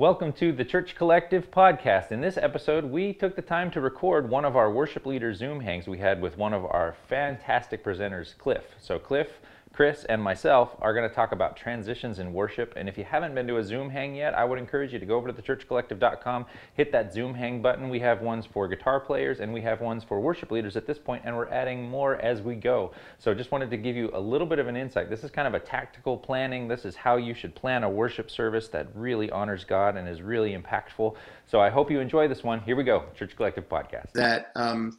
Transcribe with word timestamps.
Welcome 0.00 0.32
to 0.38 0.50
the 0.50 0.64
Church 0.64 0.94
Collective 0.96 1.50
podcast. 1.50 2.10
In 2.10 2.22
this 2.22 2.38
episode, 2.38 2.86
we 2.86 3.12
took 3.12 3.36
the 3.36 3.42
time 3.42 3.70
to 3.72 3.82
record 3.82 4.30
one 4.30 4.46
of 4.46 4.56
our 4.56 4.72
worship 4.72 5.04
leader 5.04 5.34
Zoom 5.34 5.60
hangs 5.60 5.86
we 5.86 5.98
had 5.98 6.22
with 6.22 6.38
one 6.38 6.54
of 6.54 6.64
our 6.64 6.96
fantastic 7.10 7.84
presenters, 7.84 8.34
Cliff. 8.38 8.64
So, 8.80 8.98
Cliff 8.98 9.28
Chris 9.80 10.04
and 10.10 10.22
myself 10.22 10.76
are 10.82 10.92
going 10.92 11.08
to 11.08 11.14
talk 11.14 11.32
about 11.32 11.56
transitions 11.56 12.18
in 12.18 12.34
worship. 12.34 12.74
And 12.76 12.86
if 12.86 12.98
you 12.98 13.04
haven't 13.04 13.34
been 13.34 13.46
to 13.46 13.56
a 13.56 13.64
Zoom 13.64 13.88
hang 13.88 14.14
yet, 14.14 14.34
I 14.34 14.44
would 14.44 14.58
encourage 14.58 14.92
you 14.92 14.98
to 14.98 15.06
go 15.06 15.16
over 15.16 15.32
to 15.32 15.42
thechurchcollective.com, 15.42 16.44
hit 16.74 16.92
that 16.92 17.14
Zoom 17.14 17.32
hang 17.32 17.62
button. 17.62 17.88
We 17.88 17.98
have 18.00 18.20
ones 18.20 18.44
for 18.44 18.68
guitar 18.68 19.00
players 19.00 19.40
and 19.40 19.54
we 19.54 19.62
have 19.62 19.80
ones 19.80 20.04
for 20.04 20.20
worship 20.20 20.50
leaders 20.50 20.76
at 20.76 20.86
this 20.86 20.98
point, 20.98 21.22
and 21.24 21.34
we're 21.34 21.48
adding 21.48 21.88
more 21.88 22.16
as 22.16 22.42
we 22.42 22.56
go. 22.56 22.92
So 23.18 23.32
just 23.32 23.52
wanted 23.52 23.70
to 23.70 23.78
give 23.78 23.96
you 23.96 24.10
a 24.12 24.20
little 24.20 24.46
bit 24.46 24.58
of 24.58 24.68
an 24.68 24.76
insight. 24.76 25.08
This 25.08 25.24
is 25.24 25.30
kind 25.30 25.48
of 25.48 25.54
a 25.54 25.60
tactical 25.60 26.18
planning. 26.18 26.68
This 26.68 26.84
is 26.84 26.94
how 26.94 27.16
you 27.16 27.32
should 27.32 27.54
plan 27.54 27.82
a 27.82 27.88
worship 27.88 28.30
service 28.30 28.68
that 28.68 28.88
really 28.94 29.30
honors 29.30 29.64
God 29.64 29.96
and 29.96 30.06
is 30.06 30.20
really 30.20 30.54
impactful. 30.54 31.16
So 31.46 31.58
I 31.58 31.70
hope 31.70 31.90
you 31.90 32.00
enjoy 32.00 32.28
this 32.28 32.44
one. 32.44 32.60
Here 32.60 32.76
we 32.76 32.84
go, 32.84 33.04
Church 33.14 33.34
Collective 33.34 33.66
Podcast. 33.66 34.12
That 34.12 34.52
um, 34.56 34.98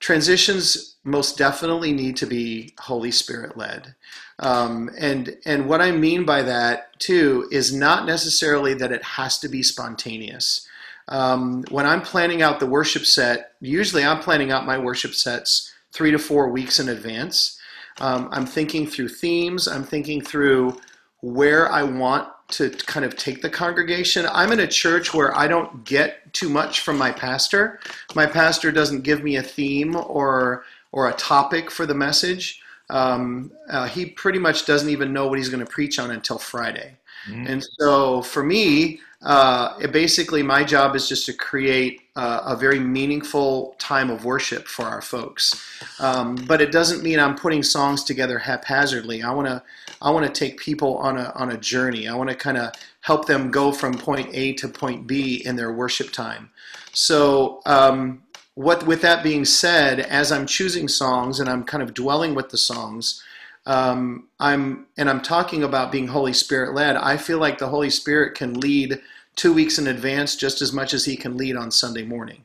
transitions 0.00 0.96
most 1.04 1.36
definitely 1.36 1.92
need 1.92 2.16
to 2.16 2.26
be 2.26 2.74
Holy 2.78 3.10
Spirit 3.10 3.56
led. 3.56 3.94
Um, 4.38 4.90
and 4.98 5.36
and 5.46 5.68
what 5.68 5.80
I 5.80 5.92
mean 5.92 6.24
by 6.24 6.42
that 6.42 6.98
too 6.98 7.48
is 7.52 7.72
not 7.72 8.06
necessarily 8.06 8.74
that 8.74 8.92
it 8.92 9.02
has 9.02 9.38
to 9.40 9.48
be 9.48 9.62
spontaneous. 9.62 10.66
Um, 11.08 11.64
when 11.70 11.86
I'm 11.86 12.00
planning 12.00 12.42
out 12.42 12.60
the 12.60 12.66
worship 12.66 13.04
set, 13.04 13.52
usually 13.60 14.04
I'm 14.04 14.20
planning 14.20 14.50
out 14.50 14.66
my 14.66 14.78
worship 14.78 15.14
sets 15.14 15.72
three 15.92 16.10
to 16.10 16.18
four 16.18 16.48
weeks 16.48 16.80
in 16.80 16.88
advance. 16.88 17.58
Um, 18.00 18.28
I'm 18.32 18.46
thinking 18.46 18.86
through 18.86 19.08
themes. 19.08 19.68
I'm 19.68 19.84
thinking 19.84 20.20
through 20.20 20.80
where 21.20 21.70
I 21.70 21.82
want 21.82 22.28
to 22.48 22.70
kind 22.70 23.04
of 23.04 23.16
take 23.16 23.42
the 23.42 23.50
congregation. 23.50 24.26
I'm 24.30 24.52
in 24.52 24.60
a 24.60 24.66
church 24.66 25.14
where 25.14 25.36
I 25.36 25.48
don't 25.48 25.84
get 25.84 26.32
too 26.32 26.48
much 26.48 26.80
from 26.80 26.98
my 26.98 27.10
pastor. 27.10 27.80
My 28.14 28.26
pastor 28.26 28.70
doesn't 28.70 29.02
give 29.02 29.22
me 29.22 29.36
a 29.36 29.42
theme 29.42 29.96
or 29.96 30.64
or 30.92 31.08
a 31.08 31.14
topic 31.14 31.70
for 31.70 31.86
the 31.86 31.94
message. 31.94 32.62
Um, 32.90 33.50
uh, 33.68 33.86
he 33.86 34.06
pretty 34.06 34.38
much 34.38 34.66
doesn't 34.66 34.90
even 34.90 35.12
know 35.12 35.26
what 35.26 35.38
he's 35.38 35.48
going 35.48 35.64
to 35.64 35.70
preach 35.70 35.98
on 35.98 36.10
until 36.12 36.38
Friday. 36.38 36.96
Mm-hmm. 37.28 37.46
And 37.46 37.66
so 37.80 38.22
for 38.22 38.42
me, 38.42 39.00
uh, 39.22 39.76
it 39.80 39.90
basically 39.90 40.42
my 40.42 40.62
job 40.62 40.94
is 40.94 41.08
just 41.08 41.24
to 41.26 41.32
create 41.32 42.02
uh, 42.14 42.42
a 42.44 42.56
very 42.56 42.78
meaningful 42.78 43.74
time 43.78 44.10
of 44.10 44.24
worship 44.24 44.68
for 44.68 44.84
our 44.84 45.00
folks. 45.00 45.64
Um, 45.98 46.36
but 46.46 46.60
it 46.60 46.70
doesn't 46.70 47.02
mean 47.02 47.18
I'm 47.18 47.34
putting 47.34 47.62
songs 47.62 48.04
together 48.04 48.38
haphazardly. 48.38 49.22
I 49.22 49.32
want 49.32 49.48
to 49.48 49.62
I 50.04 50.10
want 50.10 50.26
to 50.26 50.32
take 50.32 50.58
people 50.58 50.98
on 50.98 51.16
a 51.16 51.32
on 51.34 51.50
a 51.50 51.56
journey. 51.56 52.06
I 52.06 52.14
want 52.14 52.28
to 52.28 52.36
kind 52.36 52.58
of 52.58 52.72
help 53.00 53.26
them 53.26 53.50
go 53.50 53.72
from 53.72 53.94
point 53.94 54.28
A 54.32 54.52
to 54.54 54.68
point 54.68 55.06
B 55.06 55.42
in 55.44 55.56
their 55.56 55.72
worship 55.72 56.12
time. 56.12 56.50
So 56.92 57.62
um, 57.64 58.22
what 58.54 58.86
with 58.86 59.00
that 59.00 59.24
being 59.24 59.46
said, 59.46 60.00
as 60.00 60.30
I'm 60.30 60.46
choosing 60.46 60.88
songs 60.88 61.40
and 61.40 61.48
I'm 61.48 61.64
kind 61.64 61.82
of 61.82 61.94
dwelling 61.94 62.34
with 62.34 62.50
the 62.50 62.58
songs, 62.58 63.22
um, 63.66 64.28
I'm 64.38 64.86
and 64.98 65.08
I'm 65.08 65.22
talking 65.22 65.62
about 65.64 65.90
being 65.90 66.08
Holy 66.08 66.34
Spirit 66.34 66.74
led. 66.74 66.96
I 66.96 67.16
feel 67.16 67.38
like 67.38 67.58
the 67.58 67.68
Holy 67.68 67.90
Spirit 67.90 68.36
can 68.36 68.60
lead 68.60 69.00
two 69.36 69.54
weeks 69.54 69.78
in 69.78 69.86
advance 69.86 70.36
just 70.36 70.60
as 70.60 70.72
much 70.72 70.92
as 70.92 71.06
he 71.06 71.16
can 71.16 71.36
lead 71.36 71.56
on 71.56 71.70
Sunday 71.70 72.04
morning. 72.04 72.44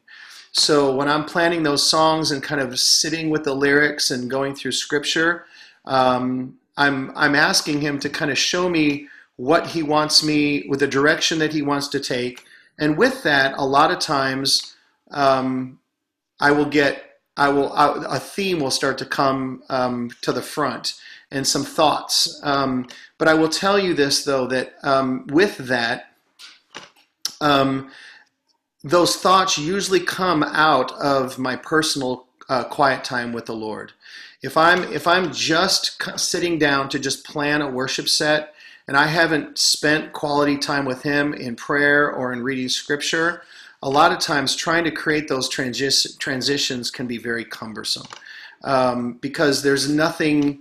So 0.52 0.96
when 0.96 1.08
I'm 1.08 1.26
planning 1.26 1.64
those 1.64 1.88
songs 1.88 2.32
and 2.32 2.42
kind 2.42 2.62
of 2.62 2.80
sitting 2.80 3.30
with 3.30 3.44
the 3.44 3.54
lyrics 3.54 4.10
and 4.10 4.30
going 4.30 4.56
through 4.56 4.72
scripture, 4.72 5.46
um, 5.86 6.59
I'm 6.80 7.12
I'm 7.16 7.36
asking 7.36 7.82
him 7.82 8.00
to 8.00 8.10
kind 8.10 8.32
of 8.32 8.38
show 8.38 8.70
me 8.70 9.08
what 9.36 9.68
he 9.68 9.84
wants 9.84 10.24
me 10.24 10.66
with 10.68 10.80
the 10.80 10.88
direction 10.88 11.40
that 11.40 11.54
he 11.54 11.62
wants 11.62 11.90
to 11.90 12.00
take, 12.00 12.46
and 12.80 12.98
with 12.98 13.22
that, 13.24 13.54
a 13.58 13.66
lot 13.66 13.92
of 13.92 14.00
times 14.00 14.76
um, 15.12 15.80
I 16.40 16.52
will 16.52 16.66
get 16.66 17.20
I 17.38 17.50
will 17.50 17.72
a 17.74 18.20
theme 18.20 18.60
will 18.62 18.72
start 18.72 18.98
to 19.00 19.06
come 19.06 19.62
um, 19.70 20.10
to 20.22 20.32
the 20.32 20.42
front 20.42 20.96
and 21.32 21.46
some 21.46 21.64
thoughts. 21.64 22.40
Um, 22.44 22.88
but 23.18 23.28
I 23.28 23.34
will 23.34 23.50
tell 23.50 23.78
you 23.78 23.94
this 23.94 24.24
though 24.24 24.48
that 24.48 24.74
um, 24.82 25.28
with 25.28 25.58
that 25.58 26.14
um, 27.42 27.92
those 28.84 29.18
thoughts 29.18 29.58
usually 29.58 30.00
come 30.00 30.44
out 30.44 30.94
of 30.94 31.38
my 31.38 31.58
personal 31.58 32.28
uh, 32.48 32.64
quiet 32.64 33.04
time 33.04 33.34
with 33.34 33.46
the 33.46 33.56
Lord. 33.56 33.92
If 34.42 34.56
I'm 34.56 34.84
if 34.94 35.06
I'm 35.06 35.34
just 35.34 36.02
sitting 36.20 36.58
down 36.58 36.90
to 36.90 37.00
just 37.00 37.26
plan 37.26 37.62
a 37.62 37.70
worship 37.70 38.08
set 38.08 38.54
and 38.88 38.96
I 38.96 39.08
haven't 39.08 39.58
spent 39.58 40.14
quality 40.14 40.58
time 40.58 40.86
with 40.86 41.04
Him 41.04 41.34
in 41.34 41.56
prayer 41.56 42.12
or 42.12 42.32
in 42.32 42.42
reading 42.42 42.70
Scripture, 42.70 43.44
a 43.84 43.90
lot 43.90 44.12
of 44.12 44.20
times 44.20 44.56
trying 44.56 44.84
to 44.86 44.92
create 44.92 45.28
those 45.28 45.50
transi- 45.50 46.18
transitions 46.18 46.90
can 46.90 47.06
be 47.06 47.18
very 47.18 47.46
cumbersome 47.46 48.08
um, 48.64 49.14
because 49.22 49.62
there's 49.62 49.90
nothing. 49.90 50.60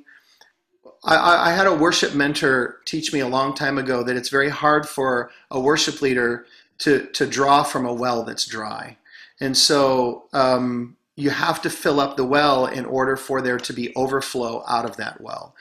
I, 1.05 1.51
I 1.51 1.53
had 1.53 1.69
a 1.69 1.75
worship 1.75 2.15
mentor 2.15 2.81
teach 2.85 3.13
me 3.13 3.21
a 3.21 3.29
long 3.29 3.55
time 3.55 3.79
ago 3.79 4.03
that 4.03 4.17
it's 4.17 4.29
very 4.29 4.51
hard 4.51 4.89
for 4.89 5.31
a 5.53 5.61
worship 5.61 6.03
leader 6.03 6.47
to 6.79 7.07
to 7.07 7.27
draw 7.27 7.63
from 7.63 7.87
a 7.87 7.95
well 7.95 8.25
that's 8.25 8.45
dry, 8.45 8.97
and 9.41 9.57
so 9.57 10.25
um, 10.33 10.97
you 11.19 11.31
have 11.31 11.61
to 11.63 11.71
fill 11.71 11.99
up 11.99 12.17
the 12.17 12.25
well 12.25 12.67
in 12.67 12.85
order 12.85 13.17
for 13.17 13.43
there 13.43 13.59
to 13.59 13.73
be 13.73 13.95
overflow 13.97 14.63
out 14.69 14.85
of 14.85 14.97
that 14.99 15.21
well. 15.21 15.55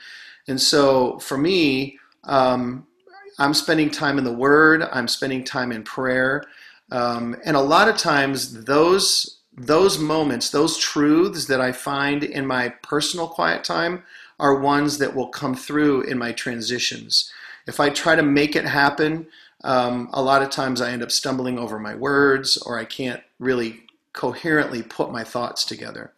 And 0.46 0.60
so 0.60 1.18
for 1.18 1.36
me, 1.36 1.98
um, 2.24 2.86
I'm 3.38 3.54
spending 3.54 3.90
time 3.90 4.18
in 4.18 4.24
the 4.24 4.32
Word. 4.32 4.82
I'm 4.92 5.08
spending 5.08 5.42
time 5.42 5.72
in 5.72 5.82
prayer, 5.82 6.44
um, 6.92 7.36
and 7.44 7.56
a 7.56 7.60
lot 7.60 7.88
of 7.88 7.96
times 7.96 8.64
those 8.64 9.38
those 9.60 9.98
moments, 9.98 10.50
those 10.50 10.78
truths 10.78 11.46
that 11.46 11.60
I 11.60 11.72
find 11.72 12.22
in 12.22 12.46
my 12.46 12.68
personal 12.84 13.26
quiet 13.26 13.64
time, 13.64 14.04
are 14.38 14.60
ones 14.60 14.98
that 14.98 15.16
will 15.16 15.28
come 15.28 15.56
through 15.56 16.02
in 16.02 16.16
my 16.16 16.30
transitions. 16.30 17.32
If 17.66 17.80
I 17.80 17.90
try 17.90 18.14
to 18.14 18.22
make 18.22 18.54
it 18.54 18.64
happen 18.64 19.26
um, 19.64 20.08
a 20.12 20.22
lot 20.22 20.42
of 20.42 20.50
times 20.50 20.80
I 20.80 20.92
end 20.92 21.02
up 21.02 21.10
stumbling 21.10 21.58
over 21.58 21.78
my 21.78 21.94
words 21.94 22.56
or 22.58 22.78
I 22.78 22.84
can't 22.84 23.22
really 23.38 23.82
coherently 24.18 24.82
put 24.82 25.12
my 25.12 25.22
thoughts 25.22 25.64
together. 25.64 26.12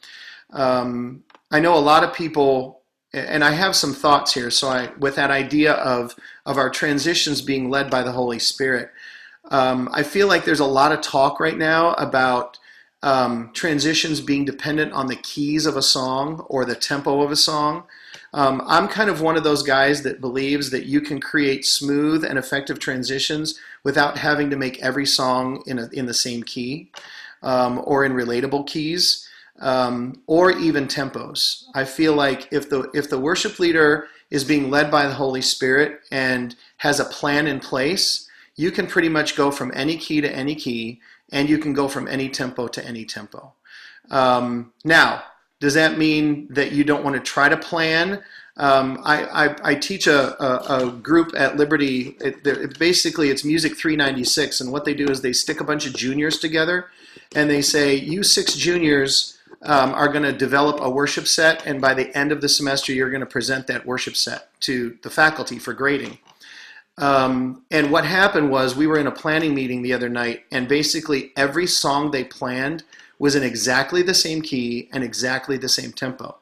Um, 0.55 1.23
I 1.51 1.61
know 1.61 1.75
a 1.75 1.89
lot 1.93 2.03
of 2.03 2.15
people, 2.15 2.81
and 3.13 3.45
I 3.45 3.51
have 3.51 3.77
some 3.77 3.93
thoughts 3.93 4.33
here. 4.33 4.51
So, 4.51 4.69
I, 4.69 4.91
with 4.99 5.17
that 5.17 5.31
idea 5.31 5.75
of 5.75 6.17
of 6.47 6.57
our 6.57 6.71
transitions 6.71 7.43
being 7.43 7.69
led 7.69 7.91
by 7.91 8.03
the 8.03 8.13
Holy 8.13 8.39
Spirit, 8.39 8.91
um, 9.51 9.91
I 9.93 10.03
feel 10.03 10.29
like 10.29 10.47
there's 10.47 10.61
a 10.61 10.65
lot 10.81 10.93
of 10.93 11.03
talk 11.03 11.41
right 11.41 11.59
now 11.59 11.93
about 11.93 12.59
um, 13.03 13.51
transitions 13.53 14.23
being 14.23 14.47
dependent 14.47 14.93
on 14.95 15.07
the 15.07 15.17
keys 15.17 15.67
of 15.67 15.77
a 15.77 15.83
song 15.83 16.47
or 16.49 16.65
the 16.65 16.75
tempo 16.75 17.21
of 17.21 17.31
a 17.31 17.37
song. 17.37 17.85
Um, 18.33 18.63
I'm 18.67 18.89
kind 18.89 19.11
of 19.11 19.21
one 19.21 19.37
of 19.37 19.45
those 19.45 19.63
guys 19.63 20.03
that 20.05 20.21
believes 20.21 20.71
that 20.71 20.87
you 20.87 21.01
can 21.01 21.21
create 21.21 21.67
smooth 21.67 22.25
and 22.25 22.39
effective 22.39 22.79
transitions 22.79 23.59
without 23.85 24.17
having 24.17 24.49
to 24.51 24.57
make 24.57 24.81
every 24.81 25.07
song 25.07 25.63
in, 25.67 25.79
a, 25.79 25.89
in 25.93 26.07
the 26.07 26.15
same 26.15 26.43
key 26.45 26.91
um, 27.43 27.81
or 27.85 28.05
in 28.05 28.13
relatable 28.13 28.67
keys 28.67 29.29
um, 29.61 30.23
or 30.27 30.51
even 30.53 30.87
tempos. 30.87 31.65
I 31.75 31.85
feel 31.85 32.15
like 32.15 32.49
if 32.51 32.71
the 32.71 32.91
if 32.95 33.11
the 33.11 33.19
worship 33.19 33.59
leader 33.59 34.09
is 34.31 34.45
being 34.45 34.71
led 34.71 34.91
by 34.91 35.07
the 35.07 35.15
Holy 35.15 35.43
Spirit 35.43 36.01
and 36.11 36.55
has 36.79 37.01
a 37.01 37.05
plan 37.05 37.47
in 37.47 37.61
place, 37.61 38.29
you 38.57 38.71
can 38.71 38.87
pretty 38.87 39.09
much 39.09 39.37
go 39.37 39.51
from 39.51 39.73
any 39.75 39.97
key 39.97 40.21
to 40.21 40.31
any 40.35 40.55
key, 40.55 41.01
and 41.33 41.49
you 41.49 41.59
can 41.59 41.73
go 41.73 41.89
from 41.89 42.09
any 42.09 42.29
tempo 42.29 42.69
to 42.69 42.85
any 42.85 43.05
tempo. 43.05 43.53
Um, 44.11 44.73
now, 44.85 45.23
does 45.61 45.75
that 45.75 45.99
mean 45.99 46.49
that 46.51 46.73
you 46.73 46.85
don't 46.85 47.05
want 47.05 47.17
to 47.17 47.23
try 47.23 47.49
to 47.49 47.57
plan? 47.57 48.23
Um, 48.61 49.01
I, 49.05 49.25
I, 49.25 49.71
I, 49.71 49.75
teach 49.75 50.07
a, 50.07 50.37
a, 50.45 50.85
a, 50.85 50.91
group 50.91 51.33
at 51.35 51.57
Liberty. 51.57 52.15
It, 52.21 52.47
it, 52.47 52.79
basically, 52.79 53.31
it's 53.31 53.43
Music 53.43 53.75
396, 53.75 54.61
and 54.61 54.71
what 54.71 54.85
they 54.85 54.93
do 54.93 55.07
is 55.07 55.23
they 55.23 55.33
stick 55.33 55.63
a 55.63 55.65
bunch 55.65 55.87
of 55.87 55.95
juniors 55.95 56.39
together, 56.39 56.91
and 57.35 57.49
they 57.49 57.63
say, 57.63 57.95
"You 57.95 58.23
six 58.23 58.55
juniors 58.55 59.39
um, 59.63 59.95
are 59.95 60.09
going 60.09 60.25
to 60.25 60.35
develop 60.35 60.79
a 60.83 60.91
worship 60.91 61.27
set, 61.27 61.65
and 61.65 61.81
by 61.81 61.95
the 61.95 62.15
end 62.15 62.33
of 62.33 62.43
the 62.43 62.51
semester, 62.51 62.93
you're 62.93 63.09
going 63.09 63.21
to 63.21 63.27
present 63.27 63.67
that 63.69 63.87
worship 63.87 64.15
set 64.15 64.51
to 64.61 64.99
the 65.03 65.11
faculty 65.11 65.59
for 65.59 65.73
grading." 65.73 66.19
Um, 66.99 67.65
and 67.71 67.91
what 67.91 68.05
happened 68.05 68.51
was 68.51 68.77
we 68.77 68.87
were 68.87 68.99
in 68.99 69.07
a 69.07 69.11
planning 69.11 69.55
meeting 69.55 69.81
the 69.81 69.95
other 69.95 70.11
night, 70.11 70.45
and 70.53 70.69
basically 70.69 71.33
every 71.35 71.67
song 71.67 72.11
they 72.11 72.25
planned 72.25 72.83
was 73.19 73.35
in 73.35 73.43
exactly 73.43 74.03
the 74.03 74.13
same 74.13 74.43
key 74.43 74.91
and 74.93 75.03
exactly 75.03 75.57
the 75.57 75.69
same 75.71 75.93
tempo. 75.93 76.37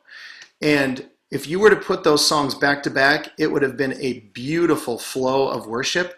And 0.60 1.06
if 1.30 1.46
you 1.46 1.58
were 1.60 1.70
to 1.70 1.76
put 1.76 2.04
those 2.04 2.26
songs 2.26 2.54
back 2.54 2.82
to 2.84 2.90
back, 2.90 3.32
it 3.38 3.52
would 3.52 3.62
have 3.62 3.76
been 3.76 3.94
a 4.00 4.20
beautiful 4.32 4.98
flow 4.98 5.48
of 5.48 5.66
worship. 5.66 6.14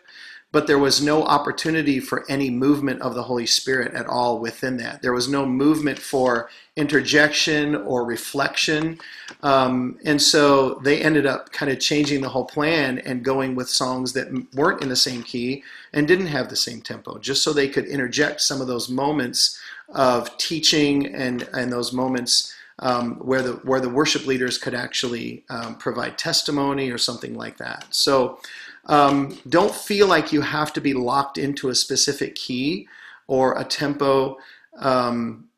but 0.53 0.67
there 0.67 0.79
was 0.79 1.01
no 1.01 1.23
opportunity 1.25 2.01
for 2.01 2.25
any 2.29 2.51
movement 2.51 3.01
of 3.03 3.15
the 3.15 3.23
Holy 3.23 3.47
Spirit 3.47 3.95
at 3.95 4.07
all 4.07 4.41
within 4.41 4.77
that. 4.79 5.01
There 5.01 5.13
was 5.13 5.29
no 5.29 5.47
movement 5.47 5.99
for 5.99 6.51
interjection 6.75 7.77
or 7.77 8.05
reflection. 8.05 8.99
Um, 9.43 9.99
and 10.05 10.21
so 10.21 10.81
they 10.83 11.01
ended 11.03 11.25
up 11.25 11.53
kind 11.53 11.71
of 11.71 11.79
changing 11.79 12.21
the 12.21 12.29
whole 12.29 12.45
plan 12.47 12.99
and 13.01 13.25
going 13.25 13.55
with 13.55 13.69
songs 13.69 14.13
that 14.15 14.29
weren't 14.55 14.83
in 14.83 14.89
the 14.89 14.97
same 14.97 15.23
key 15.23 15.63
and 15.93 16.09
didn't 16.09 16.27
have 16.27 16.49
the 16.49 16.57
same 16.57 16.81
tempo, 16.81 17.19
just 17.19 17.45
so 17.45 17.53
they 17.53 17.69
could 17.69 17.87
interject 17.87 18.41
some 18.41 18.61
of 18.61 18.67
those 18.67 18.89
moments 18.89 19.59
of 19.91 20.37
teaching 20.37 21.15
and, 21.15 21.49
and 21.53 21.73
those 21.73 21.93
moments. 21.93 22.55
Um, 22.83 23.17
where 23.17 23.43
the 23.43 23.53
where 23.65 23.81
the 23.81 23.91
worship 23.91 24.27
leaders 24.27 24.57
could 24.57 24.75
actually 24.75 25.45
um, 25.51 25.77
provide 25.77 26.17
testimony 26.17 26.91
or 26.91 26.97
something 26.97 27.35
like 27.35 27.59
that. 27.59 27.85
So 27.91 28.41
um, 28.87 29.39
don't 29.49 29.75
feel 29.75 30.07
like 30.07 30.33
you 30.33 30.41
have 30.41 30.73
to 30.73 30.81
be 30.81 30.95
locked 30.95 31.37
into 31.37 31.69
a 31.69 31.75
specific 31.75 32.35
key 32.35 32.89
or 33.27 33.59
a 33.59 33.65
tempo. 33.65 34.39
Um, 34.79 35.49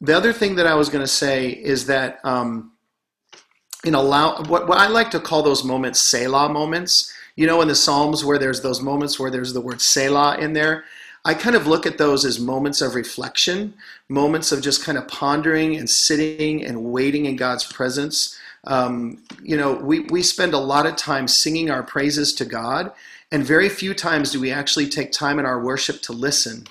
the 0.00 0.16
other 0.16 0.32
thing 0.32 0.56
that 0.56 0.66
I 0.66 0.74
was 0.74 0.88
going 0.88 1.04
to 1.04 1.10
say 1.10 1.50
is 1.50 1.86
that 1.86 2.18
um, 2.24 2.72
in 3.84 3.94
allow 3.94 4.42
what, 4.44 4.68
what 4.68 4.78
I 4.78 4.88
like 4.88 5.10
to 5.12 5.20
call 5.20 5.42
those 5.42 5.64
moments 5.64 6.00
Selah 6.00 6.48
moments. 6.48 7.12
You 7.36 7.46
know, 7.46 7.62
in 7.62 7.68
the 7.68 7.74
Psalms 7.74 8.24
where 8.24 8.38
there's 8.38 8.60
those 8.60 8.82
moments 8.82 9.18
where 9.18 9.30
there's 9.30 9.54
the 9.54 9.60
word 9.60 9.80
Selah 9.80 10.36
in 10.38 10.52
there. 10.52 10.84
I 11.24 11.34
kind 11.34 11.54
of 11.54 11.66
look 11.66 11.86
at 11.86 11.98
those 11.98 12.24
as 12.24 12.40
moments 12.40 12.80
of 12.80 12.94
reflection, 12.94 13.74
moments 14.08 14.50
of 14.50 14.60
just 14.60 14.84
kind 14.84 14.98
of 14.98 15.06
pondering 15.06 15.76
and 15.76 15.88
sitting 15.88 16.64
and 16.64 16.84
waiting 16.84 17.26
in 17.26 17.36
God's 17.36 17.64
presence. 17.64 18.36
Um, 18.64 19.22
you 19.42 19.56
know, 19.56 19.74
we, 19.74 20.00
we 20.00 20.22
spend 20.22 20.52
a 20.52 20.58
lot 20.58 20.86
of 20.86 20.96
time 20.96 21.28
singing 21.28 21.70
our 21.70 21.82
praises 21.82 22.32
to 22.34 22.44
God, 22.44 22.92
and 23.30 23.44
very 23.44 23.68
few 23.68 23.94
times 23.94 24.32
do 24.32 24.40
we 24.40 24.50
actually 24.50 24.88
take 24.88 25.12
time 25.12 25.38
in 25.38 25.46
our 25.46 25.62
worship 25.62 26.02
to 26.02 26.12
listen. 26.12 26.66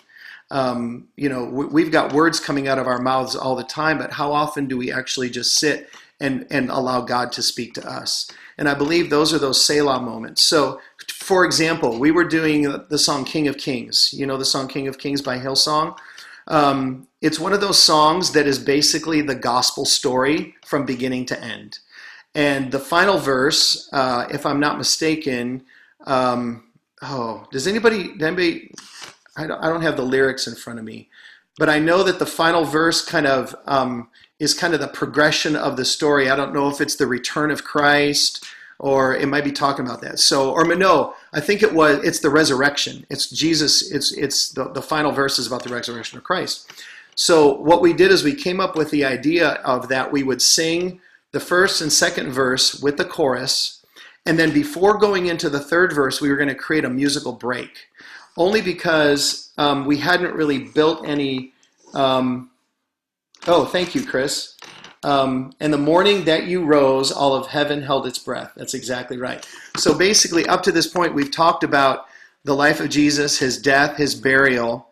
Um, 0.51 1.07
you 1.15 1.29
know, 1.29 1.45
we, 1.45 1.83
have 1.83 1.91
got 1.93 2.13
words 2.13 2.39
coming 2.41 2.67
out 2.67 2.77
of 2.77 2.87
our 2.87 2.99
mouths 2.99 3.37
all 3.37 3.55
the 3.55 3.63
time, 3.63 3.97
but 3.97 4.11
how 4.11 4.33
often 4.33 4.67
do 4.67 4.77
we 4.77 4.91
actually 4.91 5.29
just 5.29 5.55
sit 5.55 5.89
and, 6.19 6.45
and 6.51 6.69
allow 6.69 7.01
God 7.01 7.31
to 7.33 7.41
speak 7.41 7.73
to 7.75 7.89
us? 7.89 8.29
And 8.57 8.67
I 8.67 8.73
believe 8.73 9.09
those 9.09 9.33
are 9.33 9.39
those 9.39 9.63
Selah 9.63 10.01
moments. 10.01 10.43
So, 10.43 10.81
for 11.11 11.45
example, 11.45 11.99
we 11.99 12.11
were 12.11 12.23
doing 12.23 12.63
the 12.89 12.97
song 12.97 13.25
King 13.25 13.47
of 13.47 13.57
Kings. 13.57 14.13
You 14.13 14.25
know 14.25 14.37
the 14.37 14.45
song 14.45 14.67
King 14.67 14.87
of 14.87 14.97
Kings 14.97 15.21
by 15.21 15.37
Hillsong? 15.37 15.97
Um, 16.47 17.07
it's 17.21 17.39
one 17.39 17.53
of 17.53 17.61
those 17.61 17.81
songs 17.81 18.31
that 18.31 18.47
is 18.47 18.57
basically 18.57 19.21
the 19.21 19.35
gospel 19.35 19.85
story 19.85 20.55
from 20.65 20.85
beginning 20.85 21.25
to 21.27 21.41
end. 21.41 21.79
And 22.33 22.71
the 22.71 22.79
final 22.79 23.17
verse, 23.17 23.89
uh, 23.93 24.27
if 24.31 24.45
I'm 24.45 24.59
not 24.59 24.77
mistaken, 24.77 25.63
um, 26.05 26.63
oh, 27.01 27.45
does 27.51 27.67
anybody, 27.67 28.11
anybody, 28.21 28.73
I 29.37 29.47
don't, 29.47 29.63
I 29.63 29.69
don't 29.69 29.81
have 29.81 29.97
the 29.97 30.03
lyrics 30.05 30.47
in 30.47 30.55
front 30.55 30.79
of 30.79 30.85
me, 30.85 31.09
but 31.57 31.69
I 31.69 31.79
know 31.79 32.03
that 32.03 32.19
the 32.19 32.25
final 32.25 32.63
verse 32.63 33.03
kind 33.03 33.27
of 33.27 33.55
um, 33.65 34.09
is 34.39 34.53
kind 34.53 34.73
of 34.73 34.79
the 34.79 34.87
progression 34.87 35.55
of 35.55 35.77
the 35.77 35.85
story. 35.85 36.29
I 36.29 36.35
don't 36.35 36.53
know 36.53 36.69
if 36.69 36.81
it's 36.81 36.95
the 36.95 37.07
return 37.07 37.51
of 37.51 37.63
Christ 37.63 38.45
or 38.81 39.15
it 39.15 39.27
might 39.27 39.43
be 39.43 39.51
talking 39.51 39.85
about 39.85 40.01
that. 40.01 40.17
So, 40.17 40.51
or 40.51 40.65
no, 40.75 41.13
I 41.33 41.39
think 41.39 41.61
it 41.61 41.71
was, 41.71 42.03
it's 42.03 42.19
the 42.19 42.31
resurrection. 42.31 43.05
It's 43.11 43.29
Jesus, 43.29 43.91
it's, 43.91 44.11
it's 44.11 44.49
the, 44.49 44.69
the 44.69 44.81
final 44.81 45.11
verses 45.11 45.45
about 45.45 45.63
the 45.63 45.73
resurrection 45.73 46.17
of 46.17 46.23
Christ. 46.23 46.71
So 47.13 47.53
what 47.59 47.81
we 47.81 47.93
did 47.93 48.09
is 48.09 48.23
we 48.23 48.33
came 48.33 48.59
up 48.59 48.75
with 48.75 48.89
the 48.89 49.05
idea 49.05 49.49
of 49.63 49.87
that 49.89 50.11
we 50.11 50.23
would 50.23 50.41
sing 50.41 50.99
the 51.31 51.39
first 51.39 51.81
and 51.81 51.93
second 51.93 52.31
verse 52.31 52.81
with 52.81 52.97
the 52.97 53.05
chorus, 53.05 53.85
and 54.25 54.37
then 54.39 54.51
before 54.51 54.97
going 54.97 55.27
into 55.27 55.47
the 55.47 55.59
third 55.59 55.93
verse, 55.93 56.19
we 56.19 56.29
were 56.29 56.35
going 56.35 56.49
to 56.49 56.55
create 56.55 56.83
a 56.83 56.89
musical 56.89 57.33
break, 57.33 57.87
only 58.35 58.61
because 58.61 59.51
um, 59.59 59.85
we 59.85 59.97
hadn't 59.97 60.33
really 60.33 60.59
built 60.73 61.07
any. 61.07 61.53
Um, 61.93 62.49
oh, 63.45 63.65
thank 63.65 63.93
you, 63.93 64.03
Chris. 64.03 64.57
Um, 65.03 65.53
and 65.59 65.73
the 65.73 65.79
morning 65.79 66.25
that 66.25 66.45
you 66.45 66.63
rose, 66.63 67.11
all 67.11 67.33
of 67.33 67.47
heaven 67.47 67.81
held 67.81 68.05
its 68.05 68.19
breath. 68.19 68.51
That's 68.55 68.75
exactly 68.75 69.17
right. 69.17 69.47
So 69.77 69.97
basically, 69.97 70.45
up 70.45 70.61
to 70.63 70.71
this 70.71 70.87
point, 70.87 71.15
we've 71.15 71.31
talked 71.31 71.63
about 71.63 72.05
the 72.43 72.55
life 72.55 72.79
of 72.79 72.89
Jesus, 72.89 73.39
his 73.39 73.59
death, 73.59 73.97
his 73.97 74.15
burial. 74.15 74.87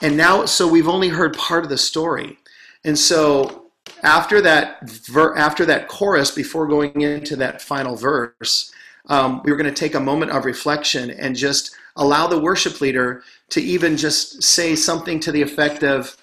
And 0.00 0.16
now, 0.16 0.44
so 0.46 0.66
we've 0.66 0.88
only 0.88 1.08
heard 1.08 1.36
part 1.36 1.64
of 1.64 1.70
the 1.70 1.78
story. 1.78 2.38
And 2.84 2.98
so 2.98 3.66
after 4.02 4.40
that, 4.42 4.88
ver- 4.88 5.36
after 5.36 5.64
that 5.66 5.88
chorus, 5.88 6.30
before 6.30 6.66
going 6.66 7.00
into 7.00 7.36
that 7.36 7.62
final 7.62 7.96
verse, 7.96 8.72
um, 9.06 9.40
we 9.44 9.50
were 9.50 9.56
going 9.56 9.72
to 9.72 9.80
take 9.80 9.94
a 9.94 10.00
moment 10.00 10.32
of 10.32 10.44
reflection 10.44 11.10
and 11.10 11.34
just 11.34 11.74
allow 11.96 12.26
the 12.26 12.38
worship 12.38 12.80
leader 12.80 13.22
to 13.50 13.60
even 13.60 13.96
just 13.96 14.42
say 14.42 14.76
something 14.76 15.18
to 15.20 15.32
the 15.32 15.42
effect 15.42 15.82
of, 15.82 16.16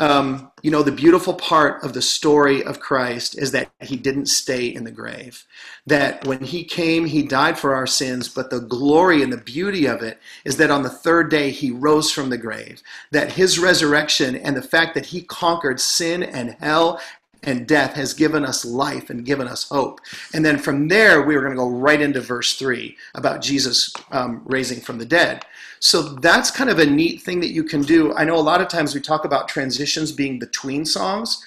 um, 0.00 0.52
you 0.62 0.70
know, 0.70 0.82
the 0.82 0.92
beautiful 0.92 1.34
part 1.34 1.82
of 1.82 1.92
the 1.92 2.02
story 2.02 2.62
of 2.62 2.78
Christ 2.78 3.36
is 3.36 3.50
that 3.52 3.70
he 3.80 3.96
didn't 3.96 4.26
stay 4.26 4.66
in 4.66 4.84
the 4.84 4.92
grave. 4.92 5.44
That 5.86 6.24
when 6.24 6.42
he 6.44 6.62
came, 6.64 7.06
he 7.06 7.22
died 7.22 7.58
for 7.58 7.74
our 7.74 7.86
sins, 7.86 8.28
but 8.28 8.50
the 8.50 8.60
glory 8.60 9.22
and 9.22 9.32
the 9.32 9.38
beauty 9.38 9.86
of 9.86 10.02
it 10.02 10.20
is 10.44 10.56
that 10.58 10.70
on 10.70 10.82
the 10.82 10.90
third 10.90 11.30
day 11.30 11.50
he 11.50 11.70
rose 11.70 12.12
from 12.12 12.30
the 12.30 12.38
grave. 12.38 12.80
That 13.10 13.32
his 13.32 13.58
resurrection 13.58 14.36
and 14.36 14.56
the 14.56 14.62
fact 14.62 14.94
that 14.94 15.06
he 15.06 15.22
conquered 15.22 15.80
sin 15.80 16.22
and 16.22 16.56
hell 16.60 17.00
and 17.42 17.66
death 17.66 17.94
has 17.94 18.14
given 18.14 18.44
us 18.44 18.64
life 18.64 19.10
and 19.10 19.24
given 19.24 19.46
us 19.46 19.68
hope. 19.68 20.00
And 20.34 20.44
then 20.44 20.58
from 20.58 20.88
there, 20.88 21.22
we 21.22 21.34
were 21.34 21.42
going 21.42 21.52
to 21.52 21.58
go 21.58 21.68
right 21.68 22.00
into 22.00 22.20
verse 22.20 22.54
3 22.54 22.96
about 23.14 23.42
Jesus 23.42 23.92
um, 24.10 24.42
raising 24.44 24.80
from 24.80 24.98
the 24.98 25.04
dead. 25.04 25.44
So 25.80 26.02
that's 26.02 26.50
kind 26.50 26.70
of 26.70 26.78
a 26.78 26.86
neat 26.86 27.22
thing 27.22 27.40
that 27.40 27.52
you 27.52 27.62
can 27.62 27.82
do. 27.82 28.12
I 28.14 28.24
know 28.24 28.36
a 28.36 28.40
lot 28.40 28.60
of 28.60 28.68
times 28.68 28.94
we 28.94 29.00
talk 29.00 29.24
about 29.24 29.48
transitions 29.48 30.10
being 30.10 30.38
between 30.38 30.84
songs. 30.84 31.44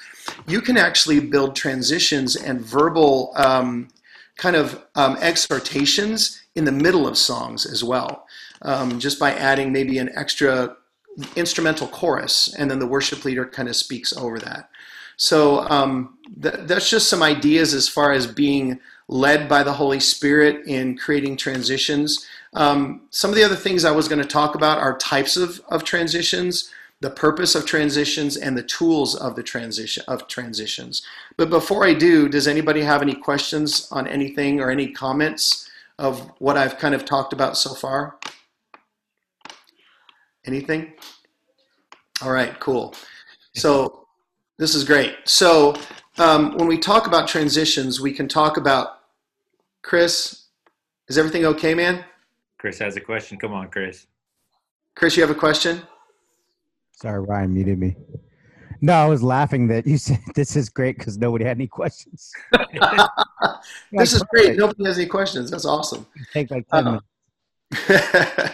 You 0.48 0.62
can 0.62 0.78
actually 0.78 1.20
build 1.20 1.56
transitions 1.56 2.36
and 2.36 2.62
verbal 2.62 3.34
um, 3.36 3.90
kind 4.38 4.56
of 4.56 4.84
um, 4.96 5.18
exhortations 5.20 6.42
in 6.56 6.66
the 6.66 6.72
middle 6.72 7.08
of 7.08 7.18
songs 7.18 7.66
as 7.66 7.84
well, 7.84 8.26
um, 8.62 9.00
just 9.00 9.20
by 9.20 9.34
adding 9.34 9.72
maybe 9.72 9.98
an 9.98 10.10
extra 10.16 10.76
instrumental 11.36 11.88
chorus, 11.88 12.54
and 12.58 12.72
then 12.72 12.80
the 12.80 12.88
worship 12.88 13.26
leader 13.26 13.46
kind 13.46 13.68
of 13.68 13.76
speaks 13.76 14.16
over 14.16 14.40
that. 14.40 14.70
So 15.22 15.60
um, 15.70 16.18
th- 16.42 16.62
that's 16.62 16.90
just 16.90 17.08
some 17.08 17.22
ideas 17.22 17.76
as 17.76 17.88
far 17.88 18.12
as 18.12 18.26
being 18.26 18.80
led 19.08 19.48
by 19.48 19.62
the 19.62 19.72
Holy 19.72 20.00
Spirit 20.00 20.66
in 20.66 20.98
creating 20.98 21.38
transitions. 21.38 22.26
Um, 22.56 23.04
some 23.12 23.30
of 23.30 23.36
the 23.36 23.44
other 23.44 23.56
things 23.56 23.86
I 23.86 23.92
was 23.92 24.08
going 24.08 24.22
to 24.22 24.28
talk 24.28 24.56
about 24.56 24.80
are 24.80 24.98
types 24.98 25.38
of, 25.38 25.62
of 25.70 25.84
transitions, 25.84 26.72
the 27.02 27.12
purpose 27.12 27.54
of 27.54 27.68
transitions, 27.68 28.36
and 28.36 28.58
the 28.58 28.64
tools 28.64 29.14
of 29.14 29.36
the 29.36 29.44
transition 29.44 30.04
of 30.08 30.28
transitions. 30.28 31.04
But 31.38 31.52
before 31.52 31.86
I 31.86 31.94
do, 31.94 32.28
does 32.28 32.48
anybody 32.48 32.82
have 32.82 33.04
any 33.04 33.14
questions 33.14 33.88
on 33.92 34.08
anything 34.08 34.60
or 34.60 34.72
any 34.72 34.88
comments 34.92 35.70
of 36.00 36.32
what 36.40 36.58
I've 36.58 36.80
kind 36.80 36.96
of 36.96 37.06
talked 37.06 37.32
about 37.32 37.58
so 37.58 37.76
far? 37.76 38.18
Anything? 40.46 40.94
All 42.24 42.32
right, 42.32 42.60
cool. 42.60 42.96
So 43.54 44.01
this 44.62 44.76
is 44.76 44.84
great. 44.84 45.16
So 45.26 45.76
um, 46.20 46.56
when 46.56 46.68
we 46.68 46.78
talk 46.78 47.08
about 47.08 47.28
transitions, 47.28 48.00
we 48.00 48.14
can 48.14 48.28
talk 48.28 48.58
about 48.58 49.00
Chris. 49.82 50.44
Is 51.08 51.18
everything 51.18 51.46
okay, 51.46 51.74
man? 51.74 52.06
Chris 52.60 52.78
has 52.78 52.96
a 52.96 53.02
question. 53.02 53.40
Come 53.40 53.54
on, 53.54 53.70
Chris. 53.70 54.06
Chris, 54.96 55.18
you 55.18 55.24
have 55.24 55.32
a 55.32 55.40
question? 55.40 55.82
Sorry, 56.92 57.20
Ryan 57.20 57.56
muted 57.56 57.80
me. 57.80 57.96
No, 58.82 58.94
I 58.94 59.08
was 59.08 59.24
laughing 59.24 59.68
that 59.70 59.88
you 59.88 59.98
said 60.08 60.20
this 60.36 60.56
is 60.56 60.70
great 60.70 60.96
because 60.96 61.18
nobody 61.18 61.44
had 61.44 61.58
any 61.58 61.66
questions. 61.66 62.32
this 63.92 64.14
is 64.14 64.22
great. 64.30 64.58
Nobody 64.58 64.86
has 64.86 65.00
any 65.00 65.08
questions. 65.08 65.50
That's 65.50 65.66
awesome. 65.66 66.06
Take 66.34 66.52
like 66.52 66.68
10 66.68 67.00
uh, 67.90 68.50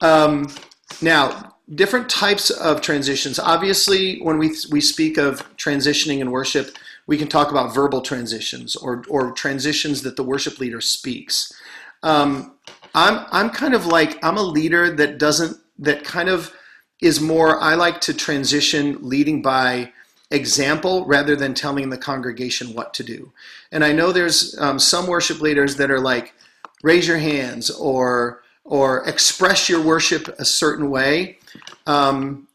um, 0.00 0.46
now, 1.00 1.51
different 1.74 2.08
types 2.08 2.50
of 2.50 2.80
transitions. 2.80 3.38
Obviously, 3.38 4.20
when 4.20 4.38
we 4.38 4.54
we 4.70 4.80
speak 4.80 5.18
of 5.18 5.56
transitioning 5.56 6.18
in 6.18 6.30
worship, 6.30 6.76
we 7.06 7.16
can 7.16 7.28
talk 7.28 7.50
about 7.50 7.74
verbal 7.74 8.00
transitions 8.00 8.76
or 8.76 9.04
or 9.08 9.32
transitions 9.32 10.02
that 10.02 10.16
the 10.16 10.24
worship 10.24 10.58
leader 10.58 10.80
speaks. 10.80 11.52
Um, 12.02 12.54
I'm 12.94 13.26
I'm 13.30 13.50
kind 13.50 13.74
of 13.74 13.86
like 13.86 14.22
I'm 14.24 14.36
a 14.36 14.42
leader 14.42 14.94
that 14.96 15.18
doesn't 15.18 15.58
that 15.78 16.04
kind 16.04 16.28
of 16.28 16.52
is 17.00 17.20
more. 17.20 17.60
I 17.60 17.74
like 17.74 18.00
to 18.02 18.14
transition 18.14 18.98
leading 19.00 19.42
by 19.42 19.92
example 20.30 21.04
rather 21.06 21.36
than 21.36 21.52
telling 21.52 21.90
the 21.90 21.98
congregation 21.98 22.74
what 22.74 22.94
to 22.94 23.04
do. 23.04 23.32
And 23.70 23.84
I 23.84 23.92
know 23.92 24.12
there's 24.12 24.58
um, 24.58 24.78
some 24.78 25.06
worship 25.06 25.40
leaders 25.40 25.76
that 25.76 25.90
are 25.90 26.00
like 26.00 26.34
raise 26.82 27.06
your 27.06 27.18
hands 27.18 27.70
or 27.70 28.42
or 28.64 29.06
express 29.08 29.68
your 29.68 29.82
worship 29.82 30.28
a 30.38 30.44
certain 30.44 30.90
way. 30.90 31.38
Um, 31.86 32.48